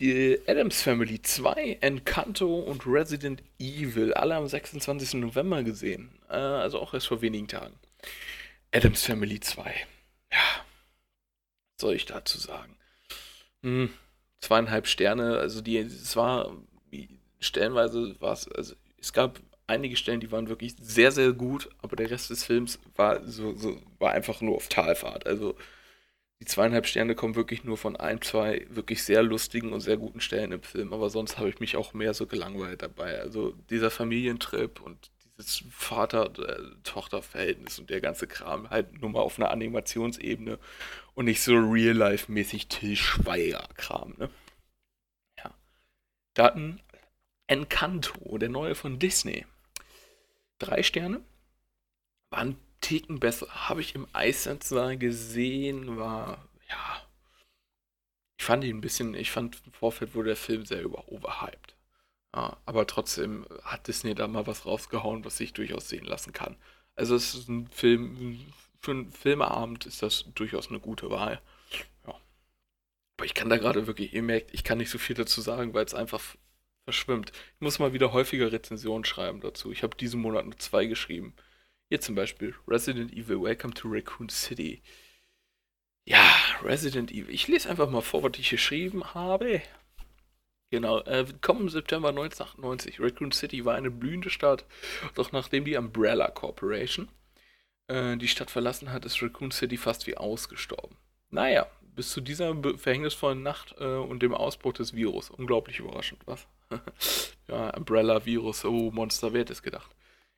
Die 0.00 0.38
Adams 0.46 0.80
Family 0.80 1.20
2, 1.20 1.78
Encanto 1.82 2.58
und 2.58 2.86
Resident 2.86 3.42
Evil, 3.58 4.14
alle 4.14 4.34
am 4.34 4.46
26. 4.46 5.14
November 5.14 5.62
gesehen. 5.62 6.18
Äh, 6.30 6.36
also 6.36 6.80
auch 6.80 6.94
erst 6.94 7.08
vor 7.08 7.20
wenigen 7.20 7.48
Tagen. 7.48 7.74
Adams 8.72 9.04
Family 9.04 9.40
2. 9.40 9.74
Ja. 10.32 10.38
Was 10.38 11.80
soll 11.80 11.94
ich 11.94 12.06
dazu 12.06 12.38
sagen? 12.38 12.76
Hm, 13.62 13.90
zweieinhalb 14.40 14.86
Sterne, 14.86 15.38
also 15.38 15.60
die, 15.60 15.78
es 15.78 16.16
war, 16.16 16.56
stellenweise 17.40 18.20
war 18.20 18.32
es, 18.32 18.48
also 18.48 18.74
es 18.98 19.12
gab 19.12 19.40
einige 19.66 19.96
Stellen, 19.96 20.20
die 20.20 20.32
waren 20.32 20.48
wirklich 20.48 20.74
sehr, 20.80 21.12
sehr 21.12 21.32
gut, 21.32 21.70
aber 21.80 21.96
der 21.96 22.10
Rest 22.10 22.30
des 22.30 22.44
Films 22.44 22.78
war 22.96 23.26
so, 23.26 23.56
so 23.56 23.80
war 23.98 24.12
einfach 24.12 24.40
nur 24.40 24.56
auf 24.56 24.68
Talfahrt. 24.68 25.26
Also 25.26 25.56
die 26.40 26.46
zweieinhalb 26.46 26.86
Sterne 26.86 27.14
kommen 27.14 27.34
wirklich 27.36 27.64
nur 27.64 27.76
von 27.76 27.96
ein, 27.96 28.20
zwei 28.22 28.66
wirklich 28.70 29.02
sehr 29.04 29.22
lustigen 29.22 29.72
und 29.72 29.80
sehr 29.80 29.96
guten 29.96 30.20
Stellen 30.20 30.52
im 30.52 30.62
Film, 30.62 30.92
aber 30.92 31.10
sonst 31.10 31.38
habe 31.38 31.48
ich 31.48 31.60
mich 31.60 31.76
auch 31.76 31.92
mehr 31.94 32.14
so 32.14 32.26
gelangweilt 32.26 32.82
dabei. 32.82 33.20
Also 33.20 33.52
dieser 33.70 33.90
Familientrip 33.90 34.80
und 34.80 35.10
das 35.40 35.64
Vater-Tochter-Verhältnis 35.70 37.78
und 37.78 37.90
der 37.90 38.00
ganze 38.00 38.26
Kram 38.26 38.70
halt 38.70 39.00
nur 39.00 39.10
mal 39.10 39.20
auf 39.20 39.38
einer 39.38 39.50
Animationsebene 39.50 40.58
und 41.14 41.24
nicht 41.24 41.42
so 41.42 41.54
real-life-mäßig 41.54 42.68
Till 42.68 42.96
Schweiger-Kram, 42.96 44.14
ne? 44.18 44.30
Ja. 45.38 45.54
Daten 46.34 46.80
Encanto, 47.46 48.38
der 48.38 48.48
neue 48.48 48.74
von 48.74 48.98
Disney. 48.98 49.46
Drei 50.58 50.82
Sterne. 50.82 51.20
War 52.30 52.40
ein 52.40 52.56
Ticken 52.80 53.18
besser. 53.18 53.68
Habe 53.68 53.80
ich 53.80 53.94
im 53.94 54.06
Eissaal 54.12 54.98
gesehen, 54.98 55.98
war, 55.98 56.48
ja. 56.68 57.02
Ich 58.38 58.44
fand 58.44 58.64
ihn 58.64 58.78
ein 58.78 58.80
bisschen, 58.80 59.14
ich 59.14 59.30
fand 59.30 59.62
im 59.66 59.72
Vorfeld 59.72 60.14
wurde 60.14 60.28
der 60.28 60.36
Film 60.36 60.64
sehr 60.64 60.82
über 60.82 61.08
overhyped. 61.08 61.74
Ja, 62.34 62.56
aber 62.64 62.86
trotzdem 62.86 63.44
hat 63.62 63.88
Disney 63.88 64.14
da 64.14 64.28
mal 64.28 64.46
was 64.46 64.64
rausgehauen, 64.64 65.24
was 65.24 65.36
sich 65.36 65.52
durchaus 65.52 65.88
sehen 65.88 66.04
lassen 66.04 66.32
kann. 66.32 66.56
Also 66.94 67.16
es 67.16 67.34
ist 67.34 67.48
ein 67.48 67.66
Film, 67.68 68.52
für 68.80 68.92
einen 68.92 69.10
Filmeabend 69.10 69.86
ist 69.86 70.02
das 70.02 70.26
durchaus 70.34 70.68
eine 70.68 70.80
gute 70.80 71.10
Wahl. 71.10 71.40
Ja. 72.06 72.14
Aber 73.16 73.26
ich 73.26 73.34
kann 73.34 73.48
da 73.48 73.56
gerade 73.56 73.86
wirklich, 73.86 74.12
ihr 74.14 74.22
merkt, 74.22 74.54
ich 74.54 74.64
kann 74.64 74.78
nicht 74.78 74.90
so 74.90 74.98
viel 74.98 75.16
dazu 75.16 75.40
sagen, 75.40 75.74
weil 75.74 75.84
es 75.84 75.94
einfach 75.94 76.22
verschwimmt. 76.84 77.32
Ich 77.56 77.60
muss 77.60 77.78
mal 77.78 77.92
wieder 77.92 78.12
häufiger 78.12 78.52
Rezensionen 78.52 79.04
schreiben 79.04 79.40
dazu. 79.40 79.72
Ich 79.72 79.82
habe 79.82 79.96
diesen 79.96 80.20
Monat 80.20 80.44
nur 80.44 80.58
zwei 80.58 80.86
geschrieben. 80.86 81.34
Hier 81.88 82.00
zum 82.00 82.14
Beispiel 82.14 82.54
Resident 82.68 83.12
Evil, 83.12 83.42
Welcome 83.42 83.74
to 83.74 83.88
Raccoon 83.88 84.28
City. 84.28 84.82
Ja, 86.04 86.24
Resident 86.62 87.10
Evil. 87.10 87.34
Ich 87.34 87.48
lese 87.48 87.68
einfach 87.68 87.90
mal 87.90 88.00
vor, 88.00 88.22
was 88.22 88.38
ich 88.38 88.50
geschrieben 88.50 89.14
habe. 89.14 89.62
Genau, 90.70 91.00
äh, 91.00 91.26
kommen 91.40 91.68
September 91.68 92.10
1998. 92.10 93.00
Raccoon 93.00 93.32
City 93.32 93.64
war 93.64 93.74
eine 93.74 93.90
blühende 93.90 94.30
Stadt, 94.30 94.64
doch 95.14 95.32
nachdem 95.32 95.64
die 95.64 95.76
Umbrella 95.76 96.30
Corporation 96.30 97.08
äh, 97.88 98.16
die 98.16 98.28
Stadt 98.28 98.50
verlassen 98.50 98.92
hat, 98.92 99.04
ist 99.04 99.20
Raccoon 99.20 99.50
City 99.50 99.76
fast 99.76 100.06
wie 100.06 100.16
ausgestorben. 100.16 100.96
Naja, 101.30 101.66
bis 101.96 102.10
zu 102.10 102.20
dieser 102.20 102.54
verhängnisvollen 102.76 103.42
Nacht 103.42 103.74
äh, 103.78 103.84
und 103.84 104.22
dem 104.22 104.32
Ausbruch 104.32 104.74
des 104.74 104.94
Virus. 104.94 105.30
Unglaublich 105.30 105.80
überraschend, 105.80 106.22
was? 106.26 106.46
ja, 107.48 107.70
Umbrella-Virus, 107.70 108.64
oh, 108.64 108.90
Monster, 108.92 109.32
wer 109.32 109.40
hätte 109.40 109.52
es 109.52 109.62
gedacht? 109.62 109.94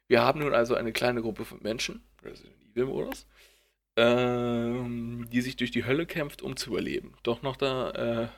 Wir 0.09 0.23
haben 0.23 0.41
nun 0.41 0.55
also 0.55 0.75
eine 0.75 0.93
kleine 0.93 1.23
Gruppe 1.23 1.45
von 1.45 1.61
Menschen, 1.63 2.03
Resident 2.23 2.57
Evil-Modus, 2.71 3.27
ähm, 3.97 5.29
die 5.31 5.43
sich 5.43 5.57
durch 5.57 5.71
die 5.71 5.85
Hölle 5.85 6.07
kämpft, 6.07 6.43
um 6.43 6.57
zu 6.57 6.71
überleben. 6.71 7.15
Doch 7.23 7.43
noch 7.43 7.57
da, 7.57 7.91
äh, 7.91 8.29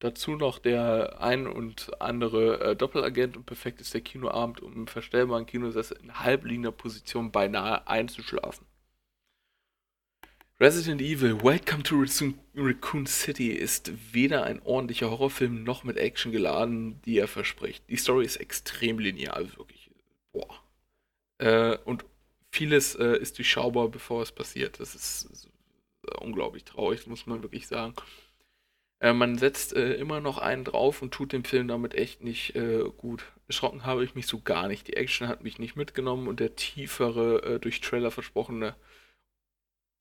Dazu 0.00 0.36
noch 0.36 0.60
der 0.60 1.20
ein 1.20 1.48
und 1.48 2.00
andere 2.00 2.60
äh, 2.60 2.76
Doppelagent 2.76 3.36
und 3.36 3.46
perfekt 3.46 3.80
ist 3.80 3.94
der 3.94 4.00
Kinoabend, 4.00 4.60
um 4.60 4.72
im 4.74 4.86
verstellbaren 4.86 5.44
Kinosessel 5.44 5.98
in 6.00 6.20
halbliegender 6.20 6.70
Position 6.70 7.32
beinahe 7.32 7.88
einzuschlafen. 7.88 8.64
Resident 10.60 11.00
Evil 11.00 11.42
Welcome 11.42 11.84
to 11.84 12.04
Raccoon 12.56 13.06
City 13.06 13.52
ist 13.52 13.92
weder 14.12 14.44
ein 14.44 14.60
ordentlicher 14.62 15.10
Horrorfilm 15.10 15.62
noch 15.62 15.84
mit 15.84 15.96
Action 15.96 16.32
geladen, 16.32 17.00
die 17.02 17.18
er 17.18 17.28
verspricht. 17.28 17.88
Die 17.88 17.96
Story 17.96 18.24
ist 18.24 18.36
extrem 18.36 18.98
linear, 18.98 19.38
wirklich. 19.56 19.90
Boah. 20.32 20.62
Äh, 21.38 21.76
und 21.84 22.04
vieles 22.50 22.96
äh, 22.96 23.18
ist 23.18 23.38
durchschaubar, 23.38 23.88
bevor 23.88 24.22
es 24.22 24.32
passiert. 24.32 24.80
Das 24.80 24.96
ist, 24.96 25.24
ist 25.30 25.48
unglaublich 26.20 26.64
traurig, 26.64 27.06
muss 27.06 27.26
man 27.26 27.42
wirklich 27.42 27.68
sagen. 27.68 27.94
Äh, 29.00 29.12
man 29.12 29.38
setzt 29.38 29.74
äh, 29.74 29.94
immer 29.94 30.20
noch 30.20 30.38
einen 30.38 30.64
drauf 30.64 31.02
und 31.02 31.12
tut 31.12 31.32
dem 31.32 31.44
Film 31.44 31.68
damit 31.68 31.94
echt 31.94 32.22
nicht 32.22 32.56
äh, 32.56 32.84
gut. 32.96 33.24
Erschrocken 33.46 33.84
habe 33.86 34.04
ich 34.04 34.14
mich 34.14 34.26
so 34.26 34.40
gar 34.40 34.68
nicht. 34.68 34.88
Die 34.88 34.96
Action 34.96 35.28
hat 35.28 35.42
mich 35.42 35.58
nicht 35.58 35.76
mitgenommen 35.76 36.28
und 36.28 36.40
der 36.40 36.56
tiefere, 36.56 37.42
äh, 37.42 37.60
durch 37.60 37.80
Trailer 37.80 38.10
versprochene, 38.10 38.76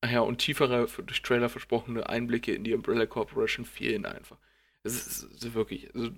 ja, 0.05 0.21
und 0.21 0.39
tiefere, 0.39 0.87
durch 1.05 1.21
Trailer 1.21 1.49
versprochene 1.49 2.07
Einblicke 2.09 2.53
in 2.53 2.63
die 2.63 2.73
Umbrella 2.73 3.05
Corporation 3.05 3.65
fehlen 3.65 4.05
einfach. 4.05 4.37
Es 4.83 4.95
ist, 5.07 5.23
ist 5.23 5.53
wirklich, 5.53 5.93
also 5.95 6.11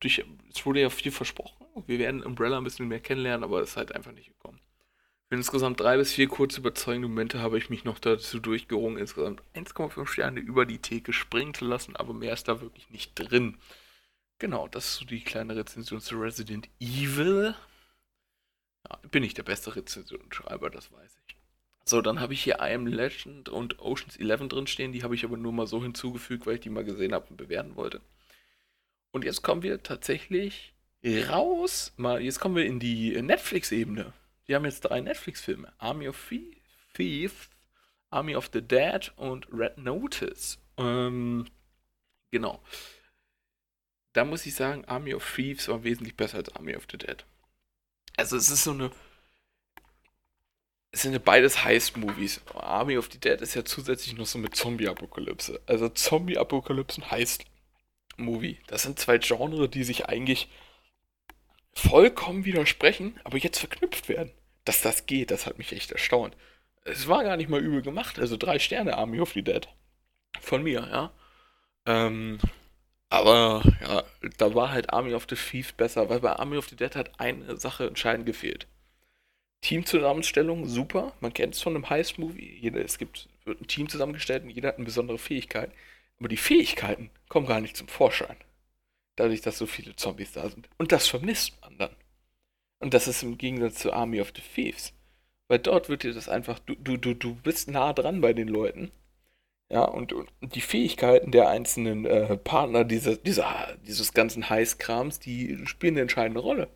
durch, 0.00 0.24
es 0.50 0.66
wurde 0.66 0.80
ja 0.80 0.90
viel 0.90 1.12
versprochen. 1.12 1.66
Wir 1.86 1.98
werden 1.98 2.22
Umbrella 2.22 2.58
ein 2.58 2.64
bisschen 2.64 2.88
mehr 2.88 3.00
kennenlernen, 3.00 3.44
aber 3.44 3.60
es 3.60 3.70
ist 3.70 3.76
halt 3.76 3.94
einfach 3.94 4.12
nicht 4.12 4.28
gekommen. 4.28 4.60
Für 5.28 5.34
insgesamt 5.34 5.78
drei 5.80 5.98
bis 5.98 6.14
vier 6.14 6.26
kurz 6.26 6.56
überzeugende 6.56 7.06
Momente 7.06 7.40
habe 7.40 7.58
ich 7.58 7.68
mich 7.68 7.84
noch 7.84 7.98
dazu 7.98 8.40
durchgerungen, 8.40 8.96
insgesamt 8.96 9.42
1,5 9.54 10.06
Sterne 10.06 10.40
über 10.40 10.64
die 10.64 10.78
Theke 10.78 11.12
springen 11.12 11.52
zu 11.52 11.66
lassen, 11.66 11.96
aber 11.96 12.14
mehr 12.14 12.32
ist 12.32 12.48
da 12.48 12.62
wirklich 12.62 12.88
nicht 12.88 13.12
drin. 13.14 13.58
Genau, 14.38 14.68
das 14.68 14.86
ist 14.86 14.94
so 14.94 15.04
die 15.04 15.20
kleine 15.20 15.54
Rezension 15.54 16.00
zu 16.00 16.18
Resident 16.18 16.70
Evil. 16.80 17.54
Ja, 18.88 18.96
bin 19.10 19.22
ich 19.22 19.34
der 19.34 19.42
beste 19.42 19.76
Rezensionsschreiber, 19.76 20.70
das 20.70 20.90
weiß 20.92 21.18
ich. 21.26 21.36
So, 21.84 22.00
dann 22.00 22.20
habe 22.20 22.32
ich 22.32 22.42
hier 22.42 22.56
I 22.60 22.72
Am 22.72 22.86
Legend 22.86 23.50
und 23.50 23.80
Oceans 23.80 24.16
11 24.16 24.48
drin 24.48 24.66
stehen. 24.66 24.92
Die 24.92 25.02
habe 25.02 25.14
ich 25.14 25.24
aber 25.24 25.36
nur 25.36 25.52
mal 25.52 25.66
so 25.66 25.82
hinzugefügt, 25.82 26.46
weil 26.46 26.54
ich 26.54 26.60
die 26.60 26.70
mal 26.70 26.84
gesehen 26.84 27.12
habe 27.12 27.26
und 27.28 27.36
bewerten 27.36 27.76
wollte. 27.76 28.00
Und 29.10 29.24
jetzt 29.24 29.42
kommen 29.42 29.62
wir 29.62 29.82
tatsächlich 29.82 30.72
raus. 31.04 31.92
Mal, 31.96 32.22
jetzt 32.22 32.40
kommen 32.40 32.56
wir 32.56 32.64
in 32.64 32.78
die 32.78 33.20
Netflix-Ebene. 33.20 34.12
Die 34.48 34.54
haben 34.54 34.64
jetzt 34.64 34.80
drei 34.80 35.00
Netflix-Filme: 35.00 35.72
Army 35.78 36.08
of 36.08 36.30
Thieves, 36.94 37.50
Army 38.10 38.34
of 38.34 38.50
the 38.52 38.62
Dead 38.62 39.12
und 39.16 39.46
Red 39.52 39.78
Notice. 39.78 40.58
Ähm, 40.78 41.46
genau. 42.30 42.62
Da 44.14 44.24
muss 44.24 44.46
ich 44.46 44.54
sagen, 44.54 44.84
Army 44.86 45.14
of 45.14 45.34
Thieves 45.34 45.68
war 45.68 45.84
wesentlich 45.84 46.16
besser 46.16 46.38
als 46.38 46.54
Army 46.56 46.74
of 46.74 46.86
the 46.90 46.98
Dead. 46.98 47.24
Also 48.16 48.36
es 48.36 48.50
ist 48.50 48.64
so 48.64 48.72
eine. 48.72 48.90
Es 50.90 51.02
sind 51.02 51.12
ja 51.12 51.18
beides 51.18 51.64
Heist-Movies. 51.64 52.40
Army 52.54 52.96
of 52.96 53.10
the 53.12 53.20
Dead 53.20 53.40
ist 53.42 53.54
ja 53.54 53.64
zusätzlich 53.64 54.16
noch 54.16 54.26
so 54.26 54.38
mit 54.38 54.56
Zombie-Apokalypse. 54.56 55.60
Also 55.66 55.90
Zombie-Apokalypsen 55.90 57.10
heißt 57.10 57.44
Movie. 58.16 58.58
Das 58.66 58.82
sind 58.82 58.98
zwei 58.98 59.18
Genres, 59.18 59.70
die 59.70 59.84
sich 59.84 60.06
eigentlich 60.06 60.48
vollkommen 61.74 62.46
widersprechen, 62.46 63.20
aber 63.22 63.36
jetzt 63.36 63.58
verknüpft 63.58 64.08
werden. 64.08 64.32
Dass 64.68 64.82
das 64.82 65.06
geht, 65.06 65.30
das 65.30 65.46
hat 65.46 65.56
mich 65.56 65.72
echt 65.72 65.92
erstaunt. 65.92 66.36
Es 66.84 67.08
war 67.08 67.24
gar 67.24 67.38
nicht 67.38 67.48
mal 67.48 67.64
übel 67.64 67.80
gemacht. 67.80 68.18
Also 68.18 68.36
drei 68.36 68.58
Sterne 68.58 68.98
Army 68.98 69.18
of 69.18 69.32
the 69.32 69.40
Dead. 69.40 69.66
Von 70.40 70.62
mir, 70.62 70.86
ja. 70.92 71.10
Ähm, 71.86 72.38
aber 73.08 73.62
ja, 73.80 74.04
da 74.36 74.54
war 74.54 74.70
halt 74.70 74.92
Army 74.92 75.14
of 75.14 75.26
the 75.30 75.36
Thieves 75.36 75.72
besser, 75.72 76.10
weil 76.10 76.20
bei 76.20 76.32
Army 76.32 76.58
of 76.58 76.68
the 76.68 76.76
Dead 76.76 76.94
hat 76.96 77.18
eine 77.18 77.56
Sache 77.56 77.86
entscheidend 77.86 78.26
gefehlt. 78.26 78.66
Teamzusammenstellung, 79.62 80.66
super. 80.66 81.14
Man 81.20 81.32
kennt 81.32 81.54
es 81.54 81.62
von 81.62 81.74
einem 81.74 81.88
Heist-Movie. 81.88 82.70
Es 82.76 82.98
gibt, 82.98 83.30
wird 83.46 83.62
ein 83.62 83.68
Team 83.68 83.88
zusammengestellt 83.88 84.44
und 84.44 84.50
jeder 84.50 84.68
hat 84.68 84.76
eine 84.76 84.84
besondere 84.84 85.16
Fähigkeit. 85.16 85.72
Aber 86.18 86.28
die 86.28 86.36
Fähigkeiten 86.36 87.08
kommen 87.30 87.46
gar 87.46 87.62
nicht 87.62 87.74
zum 87.74 87.88
Vorschein. 87.88 88.36
Dadurch, 89.16 89.40
dass 89.40 89.56
so 89.56 89.64
viele 89.64 89.96
Zombies 89.96 90.32
da 90.32 90.50
sind. 90.50 90.68
Und 90.76 90.92
das 90.92 91.08
vermisst 91.08 91.58
man 91.62 91.78
dann. 91.78 91.96
Und 92.80 92.94
das 92.94 93.08
ist 93.08 93.22
im 93.22 93.38
Gegensatz 93.38 93.76
zu 93.76 93.92
Army 93.92 94.20
of 94.20 94.32
the 94.34 94.42
Thieves. 94.42 94.92
Weil 95.48 95.58
dort 95.58 95.88
wird 95.88 96.02
dir 96.02 96.12
das 96.12 96.28
einfach, 96.28 96.58
du, 96.58 96.74
du, 96.74 97.14
du, 97.14 97.34
bist 97.34 97.70
nah 97.70 97.92
dran 97.92 98.20
bei 98.20 98.32
den 98.32 98.48
Leuten. 98.48 98.92
Ja, 99.70 99.84
und, 99.84 100.12
und 100.12 100.30
die 100.40 100.60
Fähigkeiten 100.60 101.30
der 101.30 101.48
einzelnen 101.48 102.06
äh, 102.06 102.36
Partner 102.36 102.84
dieser, 102.84 103.16
dieser, 103.16 103.76
dieses 103.86 104.14
ganzen 104.14 104.48
Heißkrams, 104.48 105.18
die 105.18 105.66
spielen 105.66 105.94
eine 105.94 106.02
entscheidende 106.02 106.40
Rolle. 106.40 106.68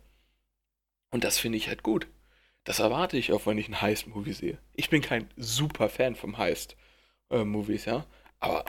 Und 1.11 1.23
das 1.23 1.39
finde 1.39 1.57
ich 1.57 1.67
halt 1.67 1.83
gut. 1.83 2.07
Das 2.63 2.79
erwarte 2.79 3.17
ich 3.17 3.31
auch, 3.33 3.45
wenn 3.45 3.57
ich 3.57 3.65
einen 3.65 3.81
Heist-Movie 3.81 4.33
sehe. 4.33 4.57
Ich 4.73 4.89
bin 4.89 5.01
kein 5.01 5.29
super 5.37 5.89
Fan 5.89 6.15
vom 6.15 6.37
Heist-Movies, 6.37 7.85
ja. 7.85 8.05
Aber 8.39 8.65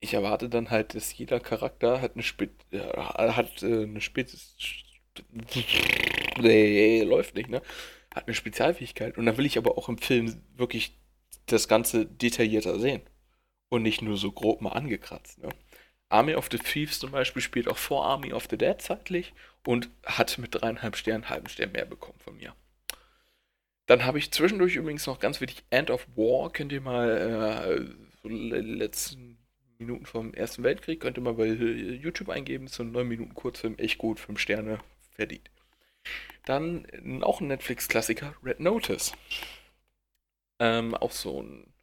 ich 0.00 0.14
erwarte 0.14 0.48
dann 0.48 0.70
halt, 0.70 0.94
dass 0.94 1.16
jeder 1.16 1.40
Charakter 1.40 2.00
hat 2.00 2.14
eine 2.14 2.22
Spitze, 2.22 2.54
äh, 2.70 3.32
hat 3.32 3.62
äh, 3.62 3.84
eine 3.84 4.00
Spitze, 4.00 4.36
nee, 6.38 7.02
läuft 7.02 7.34
nicht, 7.34 7.48
ne? 7.48 7.62
Hat 8.14 8.26
eine 8.26 8.34
Spezialfähigkeit. 8.34 9.18
Und 9.18 9.26
dann 9.26 9.36
will 9.36 9.46
ich 9.46 9.58
aber 9.58 9.76
auch 9.76 9.88
im 9.88 9.98
Film 9.98 10.42
wirklich 10.56 10.96
das 11.46 11.68
Ganze 11.68 12.06
detaillierter 12.06 12.78
sehen. 12.78 13.02
Und 13.68 13.82
nicht 13.82 14.02
nur 14.02 14.16
so 14.16 14.30
grob 14.32 14.60
mal 14.60 14.70
angekratzt, 14.70 15.38
ne? 15.38 15.48
Army 16.08 16.34
of 16.34 16.48
the 16.50 16.58
Thieves 16.58 17.00
zum 17.00 17.10
Beispiel 17.10 17.42
spielt 17.42 17.66
auch 17.66 17.76
vor 17.76 18.04
Army 18.04 18.32
of 18.32 18.46
the 18.48 18.56
Dead 18.56 18.80
zeitlich 18.80 19.32
und 19.66 19.90
hat 20.04 20.38
mit 20.38 20.54
dreieinhalb 20.54 20.96
Sternen 20.96 21.24
einen 21.24 21.30
halben 21.30 21.48
Stern 21.48 21.72
mehr 21.72 21.86
bekommen 21.86 22.18
von 22.20 22.36
mir. 22.36 22.54
Dann 23.86 24.04
habe 24.04 24.18
ich 24.18 24.30
zwischendurch 24.30 24.76
übrigens 24.76 25.06
noch 25.06 25.18
ganz 25.18 25.40
wichtig 25.40 25.64
End 25.70 25.90
of 25.90 26.06
War. 26.14 26.52
Könnt 26.52 26.72
ihr 26.72 26.80
mal 26.80 27.10
äh, 27.10 28.04
so 28.22 28.28
letzten 28.28 29.38
Minuten 29.78 30.06
vom 30.06 30.32
Ersten 30.32 30.62
Weltkrieg, 30.62 31.00
könnt 31.00 31.18
ihr 31.18 31.22
mal 31.22 31.34
bei 31.34 31.46
YouTube 31.46 32.28
eingeben. 32.28 32.68
So 32.68 32.82
ein 32.82 32.92
9 32.92 33.06
Minuten 33.06 33.34
Kurzfilm, 33.34 33.76
echt 33.78 33.98
gut, 33.98 34.20
5 34.20 34.38
Sterne, 34.38 34.78
verdient. 35.12 35.50
Dann 36.44 37.22
auch 37.22 37.40
ein 37.40 37.48
Netflix-Klassiker, 37.48 38.34
Red 38.44 38.60
Notice. 38.60 39.12
Ähm, 40.60 40.94
auch 40.94 41.12
so 41.12 41.42
ein 41.42 41.74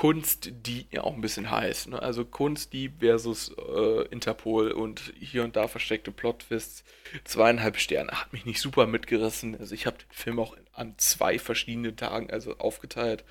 Kunst, 0.00 0.50
die 0.50 0.86
ja 0.90 1.02
auch 1.02 1.12
ein 1.12 1.20
bisschen 1.20 1.50
heiß. 1.50 1.88
Ne? 1.88 2.00
Also 2.00 2.24
Kunstdieb 2.24 3.00
versus 3.00 3.54
äh, 3.58 4.06
Interpol 4.08 4.72
und 4.72 5.12
hier 5.20 5.44
und 5.44 5.56
da 5.56 5.68
versteckte 5.68 6.10
Plot-Twists. 6.10 6.84
Zweieinhalb 7.24 7.76
Sterne 7.76 8.12
hat 8.12 8.32
mich 8.32 8.46
nicht 8.46 8.60
super 8.60 8.86
mitgerissen. 8.86 9.58
Also 9.58 9.74
ich 9.74 9.84
habe 9.84 9.98
den 9.98 10.10
Film 10.10 10.38
auch 10.38 10.56
an 10.72 10.94
zwei 10.96 11.38
verschiedenen 11.38 11.98
Tagen 11.98 12.30
also 12.30 12.56
aufgeteilt. 12.56 13.24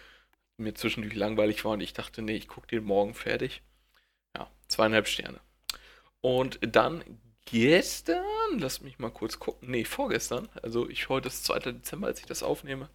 Mir 0.57 0.75
zwischendurch 0.75 1.15
langweilig 1.15 1.65
war 1.65 1.71
und 1.71 1.81
ich 1.81 1.93
dachte, 1.93 2.21
nee, 2.21 2.35
ich 2.35 2.47
gucke 2.47 2.67
den 2.67 2.83
morgen 2.83 3.15
fertig. 3.15 3.63
Ja, 4.37 4.47
zweieinhalb 4.67 5.07
Sterne. 5.07 5.39
Und 6.21 6.59
dann 6.61 7.03
gestern, 7.51 8.59
lass 8.59 8.81
mich 8.81 8.99
mal 8.99 9.11
kurz 9.11 9.39
gucken, 9.39 9.71
nee, 9.71 9.85
vorgestern, 9.85 10.47
also 10.61 10.89
ich 10.89 11.09
heute 11.09 11.27
ist 11.27 11.45
2. 11.45 11.59
Dezember, 11.59 12.07
als 12.07 12.19
ich 12.19 12.25
das 12.25 12.43
aufnehme. 12.43 12.89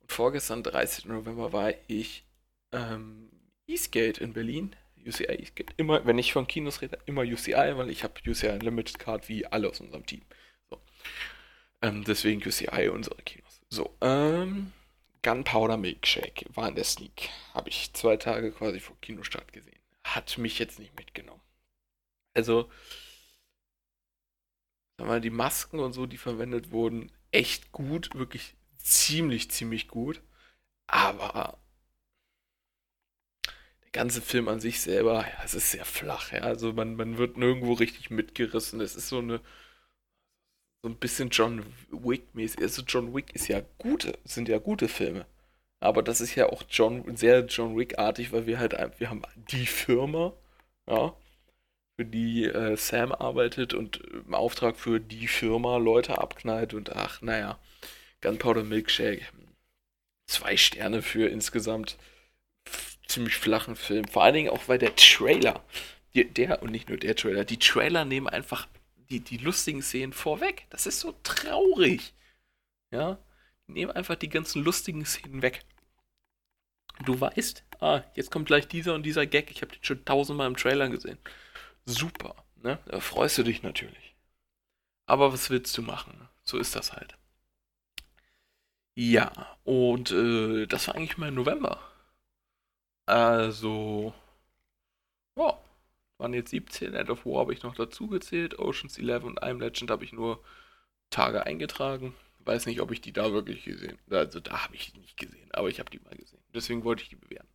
Und 0.00 0.12
vorgestern, 0.12 0.62
30. 0.62 1.06
November, 1.06 1.52
war 1.52 1.72
ich 1.86 2.24
ähm, 2.72 3.30
Eastgate 3.66 4.20
in 4.20 4.32
Berlin. 4.32 4.76
UCI 5.06 5.26
Eastgate. 5.26 5.72
Immer, 5.76 6.04
wenn 6.04 6.18
ich 6.18 6.32
von 6.32 6.48
Kinos 6.48 6.82
rede, 6.82 6.98
immer 7.06 7.22
UCI, 7.22 7.76
weil 7.76 7.90
ich 7.90 8.02
habe 8.02 8.14
UCI 8.26 8.48
Unlimited 8.48 8.98
Card 8.98 9.28
wie 9.28 9.46
alle 9.46 9.68
aus 9.68 9.80
unserem 9.80 10.04
Team. 10.04 10.22
So. 10.68 10.80
Ähm, 11.80 12.02
deswegen 12.04 12.42
UCI 12.44 12.88
unsere 12.88 13.16
Kinos. 13.22 13.60
So, 13.70 13.96
ähm, 14.00 14.72
Gunpowder 15.22 15.76
Milkshake 15.76 16.46
war 16.54 16.68
in 16.68 16.74
der 16.74 16.84
Sneak. 16.84 17.30
Habe 17.54 17.68
ich 17.68 17.92
zwei 17.92 18.16
Tage 18.16 18.50
quasi 18.50 18.80
vor 18.80 18.96
Kinostart 19.00 19.52
gesehen. 19.52 19.78
Hat 20.04 20.38
mich 20.38 20.58
jetzt 20.58 20.78
nicht 20.78 20.96
mitgenommen. 20.96 21.40
Also, 22.34 22.68
sag 24.98 25.06
mal, 25.06 25.20
die 25.20 25.30
Masken 25.30 25.80
und 25.80 25.92
so, 25.92 26.06
die 26.06 26.18
verwendet 26.18 26.70
wurden, 26.70 27.12
echt 27.32 27.72
gut, 27.72 28.14
wirklich 28.14 28.54
ziemlich, 28.78 29.50
ziemlich 29.50 29.88
gut. 29.88 30.22
Aber 30.86 31.58
ganze 33.92 34.20
Film 34.20 34.48
an 34.48 34.60
sich 34.60 34.80
selber, 34.80 35.22
ja, 35.26 35.42
es 35.44 35.54
ist 35.54 35.70
sehr 35.70 35.84
flach, 35.86 36.32
ja. 36.32 36.40
Also 36.40 36.72
man, 36.72 36.96
man 36.96 37.18
wird 37.18 37.38
nirgendwo 37.38 37.72
richtig 37.72 38.10
mitgerissen. 38.10 38.80
Es 38.80 38.94
ist 38.94 39.08
so 39.08 39.18
eine 39.18 39.40
so 40.82 40.90
ein 40.90 40.96
bisschen 40.96 41.30
John 41.30 41.64
Wick-mäßig. 41.90 42.60
Also 42.60 42.82
John 42.82 43.14
Wick 43.14 43.34
ist 43.34 43.48
ja 43.48 43.62
gute, 43.78 44.18
sind 44.24 44.48
ja 44.48 44.58
gute 44.58 44.88
Filme. 44.88 45.26
Aber 45.80 46.02
das 46.02 46.20
ist 46.20 46.34
ja 46.36 46.48
auch 46.48 46.62
John, 46.70 47.16
sehr 47.16 47.46
John 47.46 47.76
Wick-artig, 47.76 48.32
weil 48.32 48.46
wir 48.46 48.58
halt, 48.58 48.74
wir 48.98 49.10
haben 49.10 49.22
die 49.50 49.66
Firma, 49.66 50.32
ja, 50.88 51.14
für 51.96 52.04
die 52.04 52.44
äh, 52.44 52.76
Sam 52.76 53.12
arbeitet 53.12 53.72
und 53.74 53.96
im 53.96 54.34
Auftrag 54.34 54.76
für 54.76 55.00
die 55.00 55.28
Firma 55.28 55.78
Leute 55.78 56.18
abknallt 56.18 56.74
und 56.74 56.94
ach, 56.94 57.22
naja, 57.22 57.58
Gunpowder 58.20 58.64
Milkshake. 58.64 59.26
Zwei 60.26 60.56
Sterne 60.56 61.02
für 61.02 61.28
insgesamt 61.28 61.96
ziemlich 63.06 63.36
flachen 63.36 63.76
Film. 63.76 64.06
Vor 64.08 64.24
allen 64.24 64.34
Dingen 64.34 64.50
auch, 64.50 64.68
weil 64.68 64.78
der 64.78 64.94
Trailer, 64.96 65.64
der, 66.14 66.24
der 66.24 66.62
und 66.62 66.70
nicht 66.70 66.88
nur 66.88 66.98
der 66.98 67.16
Trailer, 67.16 67.44
die 67.44 67.58
Trailer 67.58 68.04
nehmen 68.04 68.28
einfach 68.28 68.66
die, 69.08 69.20
die 69.20 69.38
lustigen 69.38 69.82
Szenen 69.82 70.12
vorweg. 70.12 70.66
Das 70.70 70.86
ist 70.86 71.00
so 71.00 71.14
traurig. 71.22 72.12
Ja, 72.90 73.18
die 73.66 73.72
nehmen 73.72 73.92
einfach 73.92 74.16
die 74.16 74.28
ganzen 74.28 74.64
lustigen 74.64 75.06
Szenen 75.06 75.42
weg. 75.42 75.60
Du 77.04 77.20
weißt, 77.20 77.64
ah, 77.80 78.02
jetzt 78.14 78.30
kommt 78.30 78.46
gleich 78.46 78.66
dieser 78.68 78.94
und 78.94 79.04
dieser 79.04 79.26
Gag. 79.26 79.50
Ich 79.50 79.62
habe 79.62 79.72
den 79.72 79.84
schon 79.84 80.04
tausendmal 80.04 80.48
im 80.48 80.56
Trailer 80.56 80.88
gesehen. 80.88 81.18
Super, 81.86 82.34
ne? 82.56 82.78
Da 82.86 83.00
freust 83.00 83.38
du 83.38 83.42
dich 83.42 83.62
natürlich. 83.62 84.14
Aber 85.06 85.32
was 85.32 85.50
willst 85.50 85.76
du 85.78 85.82
machen? 85.82 86.28
So 86.42 86.58
ist 86.58 86.76
das 86.76 86.92
halt. 86.92 87.16
Ja, 88.96 89.30
und 89.64 90.10
äh, 90.10 90.66
das 90.66 90.88
war 90.88 90.96
eigentlich 90.96 91.16
im 91.18 91.34
November. 91.34 91.80
Also, 93.06 94.14
ja, 95.36 95.58
waren 96.18 96.34
jetzt 96.34 96.50
17. 96.50 96.94
End 96.94 97.10
of 97.10 97.24
War 97.26 97.40
habe 97.40 97.52
ich 97.54 97.62
noch 97.62 97.74
dazu 97.74 98.06
gezählt. 98.08 98.58
Oceans 98.58 98.98
11 98.98 99.24
und 99.24 99.42
I'm 99.42 99.58
Legend 99.60 99.90
habe 99.90 100.04
ich 100.04 100.12
nur 100.12 100.42
Tage 101.10 101.46
eingetragen. 101.46 102.14
Weiß 102.40 102.66
nicht, 102.66 102.80
ob 102.82 102.92
ich 102.92 103.00
die 103.02 103.12
da 103.12 103.32
wirklich 103.32 103.64
gesehen. 103.64 103.98
Also, 104.10 104.40
da 104.40 104.64
habe 104.64 104.76
ich 104.76 104.92
die 104.92 105.00
nicht 105.00 105.18
gesehen, 105.18 105.50
aber 105.52 105.68
ich 105.70 105.80
habe 105.80 105.90
die 105.90 106.00
mal 106.00 106.16
gesehen. 106.16 106.42
Deswegen 106.54 106.84
wollte 106.84 107.04
ich 107.04 107.10
die 107.10 107.16
bewerten. 107.16 107.48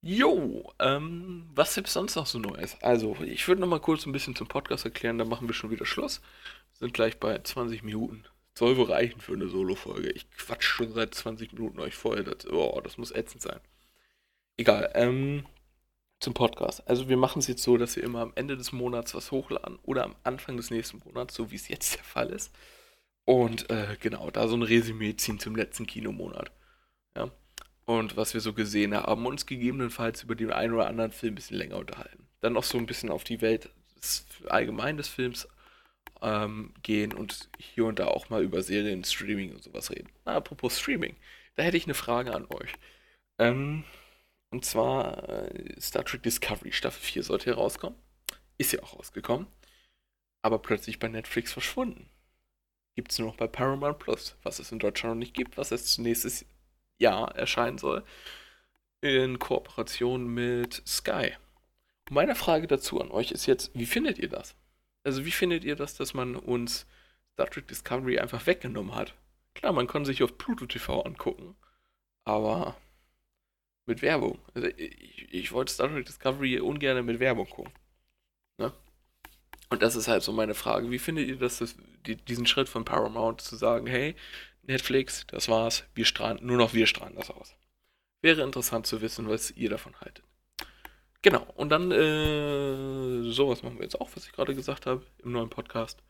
Jo, 0.00 0.72
ähm, 0.78 1.50
was 1.54 1.74
gibt 1.74 1.88
es 1.88 1.94
sonst 1.94 2.14
noch 2.14 2.26
so 2.26 2.38
Neues? 2.38 2.76
Also, 2.82 3.16
ich 3.22 3.46
würde 3.48 3.60
noch 3.60 3.68
mal 3.68 3.80
kurz 3.80 4.06
ein 4.06 4.12
bisschen 4.12 4.36
zum 4.36 4.46
Podcast 4.46 4.84
erklären, 4.84 5.18
dann 5.18 5.28
machen 5.28 5.48
wir 5.48 5.54
schon 5.54 5.70
wieder 5.70 5.86
Schluss. 5.86 6.20
Sind 6.72 6.94
gleich 6.94 7.18
bei 7.18 7.38
20 7.38 7.82
Minuten. 7.82 8.24
Soll 8.54 8.76
wohl 8.76 8.86
reichen 8.86 9.20
für 9.20 9.32
eine 9.34 9.48
Solo-Folge. 9.48 10.10
Ich 10.10 10.30
quatsch 10.30 10.64
schon 10.64 10.92
seit 10.92 11.14
20 11.14 11.52
Minuten 11.52 11.80
euch 11.80 11.94
voll. 11.96 12.24
Das, 12.24 12.46
oh, 12.48 12.80
das 12.82 12.96
muss 12.98 13.10
ätzend 13.12 13.42
sein. 13.42 13.60
Egal, 14.56 14.90
ähm, 14.94 15.46
zum 16.20 16.34
Podcast. 16.34 16.86
Also 16.88 17.08
wir 17.08 17.16
machen 17.16 17.40
es 17.40 17.46
jetzt 17.46 17.62
so, 17.62 17.76
dass 17.76 17.96
wir 17.96 18.02
immer 18.02 18.20
am 18.20 18.32
Ende 18.34 18.56
des 18.56 18.72
Monats 18.72 19.14
was 19.14 19.30
hochladen 19.30 19.78
oder 19.82 20.04
am 20.04 20.16
Anfang 20.24 20.56
des 20.56 20.70
nächsten 20.70 21.00
Monats, 21.04 21.34
so 21.34 21.50
wie 21.50 21.56
es 21.56 21.68
jetzt 21.68 21.96
der 21.96 22.04
Fall 22.04 22.30
ist. 22.30 22.52
Und 23.24 23.70
äh, 23.70 23.96
genau, 24.00 24.30
da 24.30 24.48
so 24.48 24.56
ein 24.56 24.62
Resümee 24.62 25.14
ziehen 25.16 25.38
zum 25.38 25.54
letzten 25.54 25.86
Kinomonat. 25.86 26.50
Ja. 27.16 27.30
Und 27.88 28.18
was 28.18 28.34
wir 28.34 28.42
so 28.42 28.52
gesehen 28.52 28.94
haben, 28.94 29.24
uns 29.24 29.46
gegebenenfalls 29.46 30.22
über 30.22 30.34
den 30.34 30.52
einen 30.52 30.74
oder 30.74 30.88
anderen 30.88 31.10
Film 31.10 31.32
ein 31.32 31.36
bisschen 31.36 31.56
länger 31.56 31.78
unterhalten. 31.78 32.28
Dann 32.40 32.52
noch 32.52 32.64
so 32.64 32.76
ein 32.76 32.84
bisschen 32.84 33.08
auf 33.08 33.24
die 33.24 33.40
Welt 33.40 33.70
des, 33.96 34.26
allgemein 34.46 34.98
des 34.98 35.08
Films 35.08 35.48
ähm, 36.20 36.74
gehen 36.82 37.14
und 37.14 37.48
hier 37.58 37.86
und 37.86 37.98
da 37.98 38.08
auch 38.08 38.28
mal 38.28 38.42
über 38.42 38.62
Serien, 38.62 39.04
Streaming 39.04 39.52
und 39.52 39.62
sowas 39.62 39.90
reden. 39.90 40.10
Na, 40.26 40.34
apropos 40.34 40.78
Streaming, 40.78 41.16
da 41.54 41.62
hätte 41.62 41.78
ich 41.78 41.86
eine 41.86 41.94
Frage 41.94 42.34
an 42.34 42.44
euch. 42.50 42.74
Ähm, 43.38 43.84
und 44.50 44.66
zwar 44.66 45.26
äh, 45.26 45.80
Star 45.80 46.04
Trek 46.04 46.22
Discovery 46.22 46.72
Staffel 46.72 47.00
4 47.00 47.22
sollte 47.22 47.46
herauskommen. 47.46 47.98
Ist 48.58 48.72
ja 48.72 48.82
auch 48.82 48.98
rausgekommen. 48.98 49.46
Aber 50.42 50.58
plötzlich 50.58 50.98
bei 50.98 51.08
Netflix 51.08 51.54
verschwunden. 51.54 52.10
Gibt 52.96 53.12
es 53.12 53.18
nur 53.18 53.28
noch 53.28 53.36
bei 53.38 53.46
Paramount 53.46 53.98
Plus, 53.98 54.36
was 54.42 54.58
es 54.58 54.72
in 54.72 54.78
Deutschland 54.78 55.14
noch 55.14 55.20
nicht 55.20 55.32
gibt, 55.32 55.56
was 55.56 55.70
es 55.70 55.96
nächstes 55.96 56.44
Jahr 56.98 57.34
erscheinen 57.34 57.78
soll. 57.78 58.04
In 59.00 59.38
Kooperation 59.38 60.26
mit 60.26 60.82
Sky. 60.86 61.32
Meine 62.10 62.34
Frage 62.34 62.66
dazu 62.66 63.00
an 63.00 63.10
euch 63.10 63.30
ist 63.30 63.46
jetzt, 63.46 63.70
wie 63.74 63.86
findet 63.86 64.18
ihr 64.18 64.28
das? 64.28 64.54
Also 65.04 65.24
wie 65.24 65.30
findet 65.30 65.64
ihr 65.64 65.76
das, 65.76 65.94
dass 65.94 66.14
man 66.14 66.36
uns 66.36 66.86
Star 67.34 67.48
Trek 67.48 67.68
Discovery 67.68 68.18
einfach 68.18 68.46
weggenommen 68.46 68.94
hat? 68.94 69.14
Klar, 69.54 69.72
man 69.72 69.86
kann 69.86 70.04
sich 70.04 70.22
auf 70.22 70.36
Pluto 70.38 70.66
TV 70.66 71.02
angucken, 71.02 71.54
aber 72.24 72.76
mit 73.86 74.02
Werbung. 74.02 74.38
Also 74.54 74.68
ich, 74.76 75.32
ich 75.32 75.52
wollte 75.52 75.72
Star 75.72 75.88
Trek 75.88 76.06
Discovery 76.06 76.60
ungern 76.60 77.04
mit 77.04 77.20
Werbung 77.20 77.48
gucken. 77.48 77.72
Ne? 78.58 78.72
Und 79.70 79.82
das 79.82 79.96
ist 79.96 80.08
halt 80.08 80.22
so 80.22 80.32
meine 80.32 80.54
Frage. 80.54 80.90
Wie 80.90 80.98
findet 80.98 81.28
ihr 81.28 81.38
das, 81.38 81.58
das 81.58 81.76
die, 82.06 82.16
diesen 82.16 82.46
Schritt 82.46 82.68
von 82.68 82.84
Paramount 82.84 83.40
zu 83.40 83.56
sagen, 83.56 83.86
hey, 83.86 84.16
Netflix, 84.68 85.26
das 85.26 85.48
war's, 85.48 85.82
wir 85.94 86.04
strahlen, 86.04 86.38
nur 86.42 86.58
noch 86.58 86.74
wir 86.74 86.86
strahlen 86.86 87.16
das 87.16 87.30
aus. 87.30 87.56
Wäre 88.20 88.42
interessant 88.42 88.86
zu 88.86 89.00
wissen, 89.00 89.28
was 89.28 89.50
ihr 89.50 89.70
davon 89.70 89.98
haltet. 90.00 90.24
Genau, 91.22 91.46
und 91.56 91.70
dann 91.70 91.90
äh, 91.90 93.22
sowas 93.30 93.62
machen 93.62 93.78
wir 93.78 93.84
jetzt 93.84 93.98
auch, 94.00 94.10
was 94.14 94.26
ich 94.26 94.32
gerade 94.32 94.54
gesagt 94.54 94.84
habe, 94.86 95.04
im 95.24 95.32
neuen 95.32 95.50
Podcast. 95.50 96.00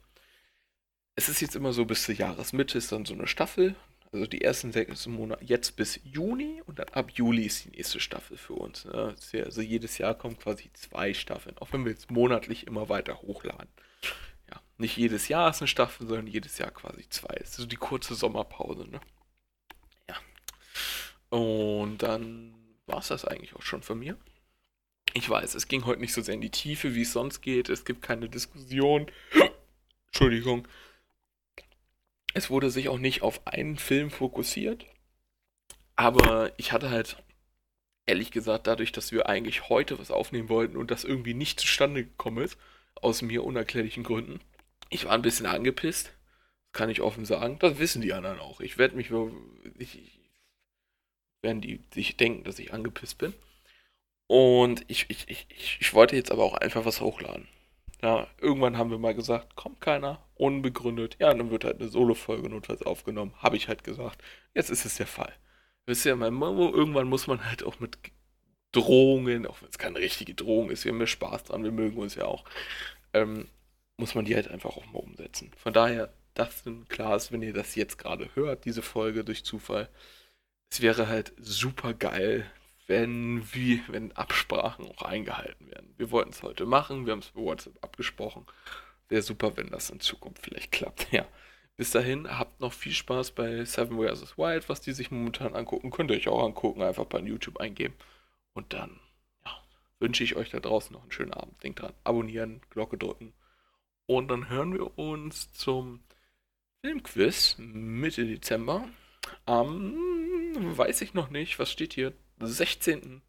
Es 1.15 1.29
ist 1.29 1.41
jetzt 1.41 1.55
immer 1.55 1.73
so, 1.73 1.85
bis 1.85 2.03
zur 2.03 2.17
Jahresmitte 2.17 2.79
ist 2.79 2.91
dann 2.91 3.05
so 3.05 3.15
eine 3.15 3.29
Staffel. 3.29 3.77
Also 4.11 4.27
die 4.27 4.43
ersten 4.43 4.73
sechs 4.73 5.07
Monate 5.07 5.45
jetzt 5.45 5.75
bis 5.75 6.01
Juni 6.05 6.63
und 6.67 6.79
dann 6.79 6.89
ab 6.91 7.11
Juli 7.11 7.47
ist 7.47 7.65
die 7.65 7.71
nächste 7.71 7.99
Staffel 7.99 8.37
für 8.37 8.55
uns. 8.55 8.85
Ne? 8.85 9.17
Also 9.45 9.61
jedes 9.61 9.99
Jahr 9.99 10.15
kommen 10.15 10.39
quasi 10.39 10.71
zwei 10.73 11.15
Staffeln, 11.15 11.59
auch 11.59 11.73
wenn 11.73 11.85
wir 11.85 11.91
jetzt 11.91 12.13
monatlich 12.13 12.67
immer 12.69 12.89
weiter 12.89 13.23
hochladen. 13.23 13.69
Ja, 14.53 14.61
nicht 14.79 14.97
jedes 14.97 15.27
Jahr 15.27 15.51
ist 15.51 15.63
eine 15.63 15.69
Staffel, 15.69 16.07
sondern 16.07 16.29
jedes 16.29 16.59
Jahr 16.59 16.71
quasi 16.71 17.09
zwei. 17.09 17.35
Das 17.35 17.51
ist 17.51 17.57
so 17.57 17.67
die 17.67 17.77
kurze 17.77 18.15
Sommerpause, 18.15 18.89
ne? 18.89 19.01
Und 21.35 21.99
dann 21.99 22.55
war 22.87 23.01
es 23.01 23.09
das 23.09 23.25
eigentlich 23.25 23.57
auch 23.57 23.63
schon 23.63 23.83
von 23.83 23.99
mir. 23.99 24.17
Ich 25.15 25.29
weiß, 25.29 25.57
es 25.57 25.67
ging 25.67 25.85
heute 25.85 26.01
nicht 26.01 26.13
so 26.13 26.23
sehr 26.23 26.37
in 26.37 26.41
die 26.41 26.51
Tiefe, 26.51 26.95
wie 26.95 27.03
es 27.03 27.13
sonst 27.13 27.41
geht. 27.41 27.69
Es 27.69 27.85
gibt 27.85 28.03
keine 28.03 28.29
Diskussion. 28.29 29.11
Entschuldigung. 30.07 30.69
Es 32.35 32.51
wurde 32.51 32.71
sich 32.71 32.89
auch 32.89 32.99
nicht 32.99 33.23
auf 33.23 33.49
einen 33.49 33.79
Film 33.79 34.11
fokussiert. 34.11 34.87
Aber 35.97 36.53
ich 36.57 36.71
hatte 36.71 36.91
halt, 36.91 37.21
ehrlich 38.07 38.31
gesagt, 38.31 38.69
dadurch, 38.69 38.93
dass 38.93 39.11
wir 39.11 39.29
eigentlich 39.29 39.69
heute 39.69 39.99
was 39.99 40.13
aufnehmen 40.13 40.49
wollten 40.49 40.77
und 40.77 40.93
das 40.93 41.03
irgendwie 41.03 41.35
nicht 41.35 41.59
zustande 41.59 42.05
gekommen 42.05 42.45
ist, 42.45 42.57
aus 42.95 43.23
mir 43.23 43.43
unerklärlichen 43.43 44.05
Gründen, 44.05 44.39
ich 44.89 45.07
war 45.07 45.15
ein 45.15 45.23
bisschen 45.23 45.47
angepisst. 45.47 46.13
Das 46.71 46.79
kann 46.79 46.91
ich 46.91 47.01
offen 47.01 47.25
sagen. 47.25 47.59
Das 47.59 47.81
wissen 47.81 48.03
die 48.03 48.13
anderen 48.13 48.39
auch. 48.39 48.61
Ich 48.61 48.79
werde 48.79 48.95
mich, 48.95 49.11
ich, 49.79 50.24
werden 51.45 51.61
die 51.61 51.81
sich 51.93 52.17
denken, 52.17 52.43
dass 52.43 52.59
ich 52.59 52.73
angepisst 52.73 53.19
bin. 53.19 53.33
Und 54.27 54.85
ich, 54.89 55.07
ich, 55.09 55.29
ich, 55.29 55.47
ich 55.81 55.95
wollte 55.95 56.17
jetzt 56.17 56.33
aber 56.33 56.43
auch 56.43 56.55
einfach 56.55 56.85
was 56.85 57.01
hochladen. 57.01 57.47
Ja, 58.03 58.27
irgendwann 58.41 58.77
haben 58.77 58.91
wir 58.91 58.99
mal 58.99 59.15
gesagt, 59.15 59.55
kommt 59.55 59.81
keiner, 59.81 60.21
unbegründet. 60.35 61.17
Ja, 61.21 61.33
dann 61.33 61.51
wird 61.51 61.65
halt 61.65 61.81
eine 61.81 61.89
Solo-Folge 61.89 62.49
notfalls 62.49 62.83
aufgenommen. 62.83 63.33
Habe 63.39 63.57
ich 63.57 63.69
halt 63.69 63.85
gesagt. 63.85 64.23
Jetzt 64.55 64.71
ist 64.71 64.85
es 64.85 64.97
der 64.97 65.07
Fall. 65.07 65.33
Wisst 65.87 66.05
ihr, 66.05 66.13
irgendwann 66.13 67.09
muss 67.09 67.27
man 67.27 67.49
halt 67.49 67.63
auch 67.63 67.79
mit 67.79 67.99
Drohungen, 68.73 69.47
auch 69.47 69.63
wenn 69.63 69.69
es 69.69 69.79
keine 69.79 69.99
richtige 69.99 70.35
Drohung 70.35 70.71
ist, 70.71 70.85
wir 70.85 70.93
haben 70.93 71.01
ja 71.01 71.07
Spaß 71.07 71.45
dran, 71.45 71.63
wir 71.63 71.73
mögen 71.73 71.97
uns 71.99 72.17
ja 72.17 72.25
auch, 72.25 72.45
ähm, 73.13 73.49
muss 73.97 74.15
man 74.15 74.25
die 74.25 74.35
halt 74.35 74.49
einfach 74.49 74.77
auch 74.77 74.85
mal 74.87 74.99
umsetzen. 74.99 75.53
Von 75.57 75.73
daher, 75.73 76.13
das 76.35 76.65
klar 76.89 77.17
ist, 77.17 77.31
wenn 77.31 77.43
ihr 77.43 77.53
das 77.53 77.77
jetzt 77.77 77.99
gerade 77.99 78.29
hört, 78.35 78.65
diese 78.65 78.83
Folge 78.83 79.25
durch 79.25 79.45
Zufall, 79.45 79.89
es 80.75 80.81
wäre 80.81 81.07
halt 81.07 81.33
super 81.39 81.95
geil, 81.95 82.51
wenn, 82.89 83.47
wie, 83.55 83.81
wenn 83.87 84.11
Absprachen 84.11 84.87
auch 84.87 85.03
eingehalten 85.03 85.71
werden. 85.71 85.95
Wir 85.99 86.11
wollten 86.11 86.31
es 86.31 86.43
heute 86.43 86.67
machen, 86.67 87.07
wir 87.07 87.13
haben 87.13 87.21
es 87.21 87.29
bei 87.29 87.43
WhatsApp 87.43 87.79
abgesprochen. 87.81 88.45
Wäre 89.09 89.23
super, 89.23 89.57
wenn 89.57 89.69
das 89.69 89.91
in 89.91 90.01
Zukunft 90.01 90.43
vielleicht 90.43 90.73
klappt. 90.73 91.07
Ja. 91.13 91.27
Bis 91.77 91.93
dahin, 91.93 92.29
habt 92.29 92.61
noch 92.61 92.73
viel 92.73 92.93
Spaß 92.93 93.33
bei 93.33 93.65
Seven 93.65 93.99
vs. 93.99 94.37
Wild, 94.37 94.69
was 94.69 94.81
die 94.81 94.93
sich 94.93 95.13
momentan 95.13 95.55
angucken. 95.55 95.93
Könnt 95.93 96.11
ihr 96.11 96.17
euch 96.17 96.29
auch 96.29 96.45
angucken, 96.45 96.83
einfach 96.83 97.05
bei 97.05 97.21
YouTube 97.21 97.59
eingeben. 97.61 97.95
Und 98.53 98.73
dann 98.73 98.99
ja, 99.45 99.53
wünsche 100.01 100.25
ich 100.25 100.35
euch 100.35 100.51
da 100.51 100.59
draußen 100.59 100.93
noch 100.93 101.03
einen 101.03 101.13
schönen 101.13 101.35
Abend. 101.35 101.63
Denkt 101.63 101.83
dran, 101.83 101.93
abonnieren, 102.03 102.61
Glocke 102.71 102.99
drücken. 102.99 103.33
Und 104.07 104.29
dann 104.29 104.49
hören 104.49 104.73
wir 104.73 104.99
uns 104.99 105.53
zum 105.53 106.01
Filmquiz 106.81 107.59
Mitte 107.59 108.25
Dezember 108.25 108.89
am 109.47 109.95
weiß 110.77 111.01
ich 111.03 111.15
noch 111.15 111.31
nicht. 111.31 111.59
Was 111.59 111.71
steht 111.71 111.95
hier? 111.95 112.13
16. 112.41 113.23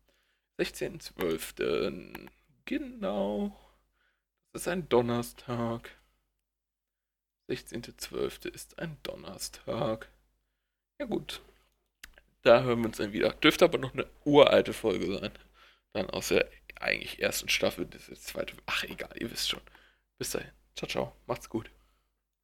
16.12. 0.59 2.29
Genau. 2.65 3.59
Das 4.53 4.63
ist 4.63 4.67
ein 4.67 4.87
Donnerstag. 4.89 5.91
16.12. 7.49 8.49
ist 8.49 8.79
ein 8.79 8.97
Donnerstag. 9.03 10.09
Ja 10.99 11.05
gut. 11.05 11.41
Da 12.41 12.63
hören 12.63 12.79
wir 12.79 12.87
uns 12.87 12.97
dann 12.97 13.13
wieder. 13.13 13.33
Dürfte 13.33 13.65
aber 13.65 13.77
noch 13.77 13.93
eine 13.93 14.07
uralte 14.23 14.73
Folge 14.73 15.19
sein. 15.19 15.31
Dann 15.93 16.09
aus 16.09 16.29
der 16.29 16.49
eigentlich 16.79 17.21
ersten 17.21 17.49
Staffel. 17.49 17.85
Das 17.85 18.09
ist 18.09 18.25
zweite. 18.27 18.55
Ach 18.65 18.83
egal, 18.83 19.11
ihr 19.19 19.29
wisst 19.31 19.49
schon. 19.49 19.61
Bis 20.17 20.31
dahin. 20.31 20.51
Ciao, 20.75 20.89
ciao. 20.89 21.15
Macht's 21.27 21.49
gut. 21.49 21.69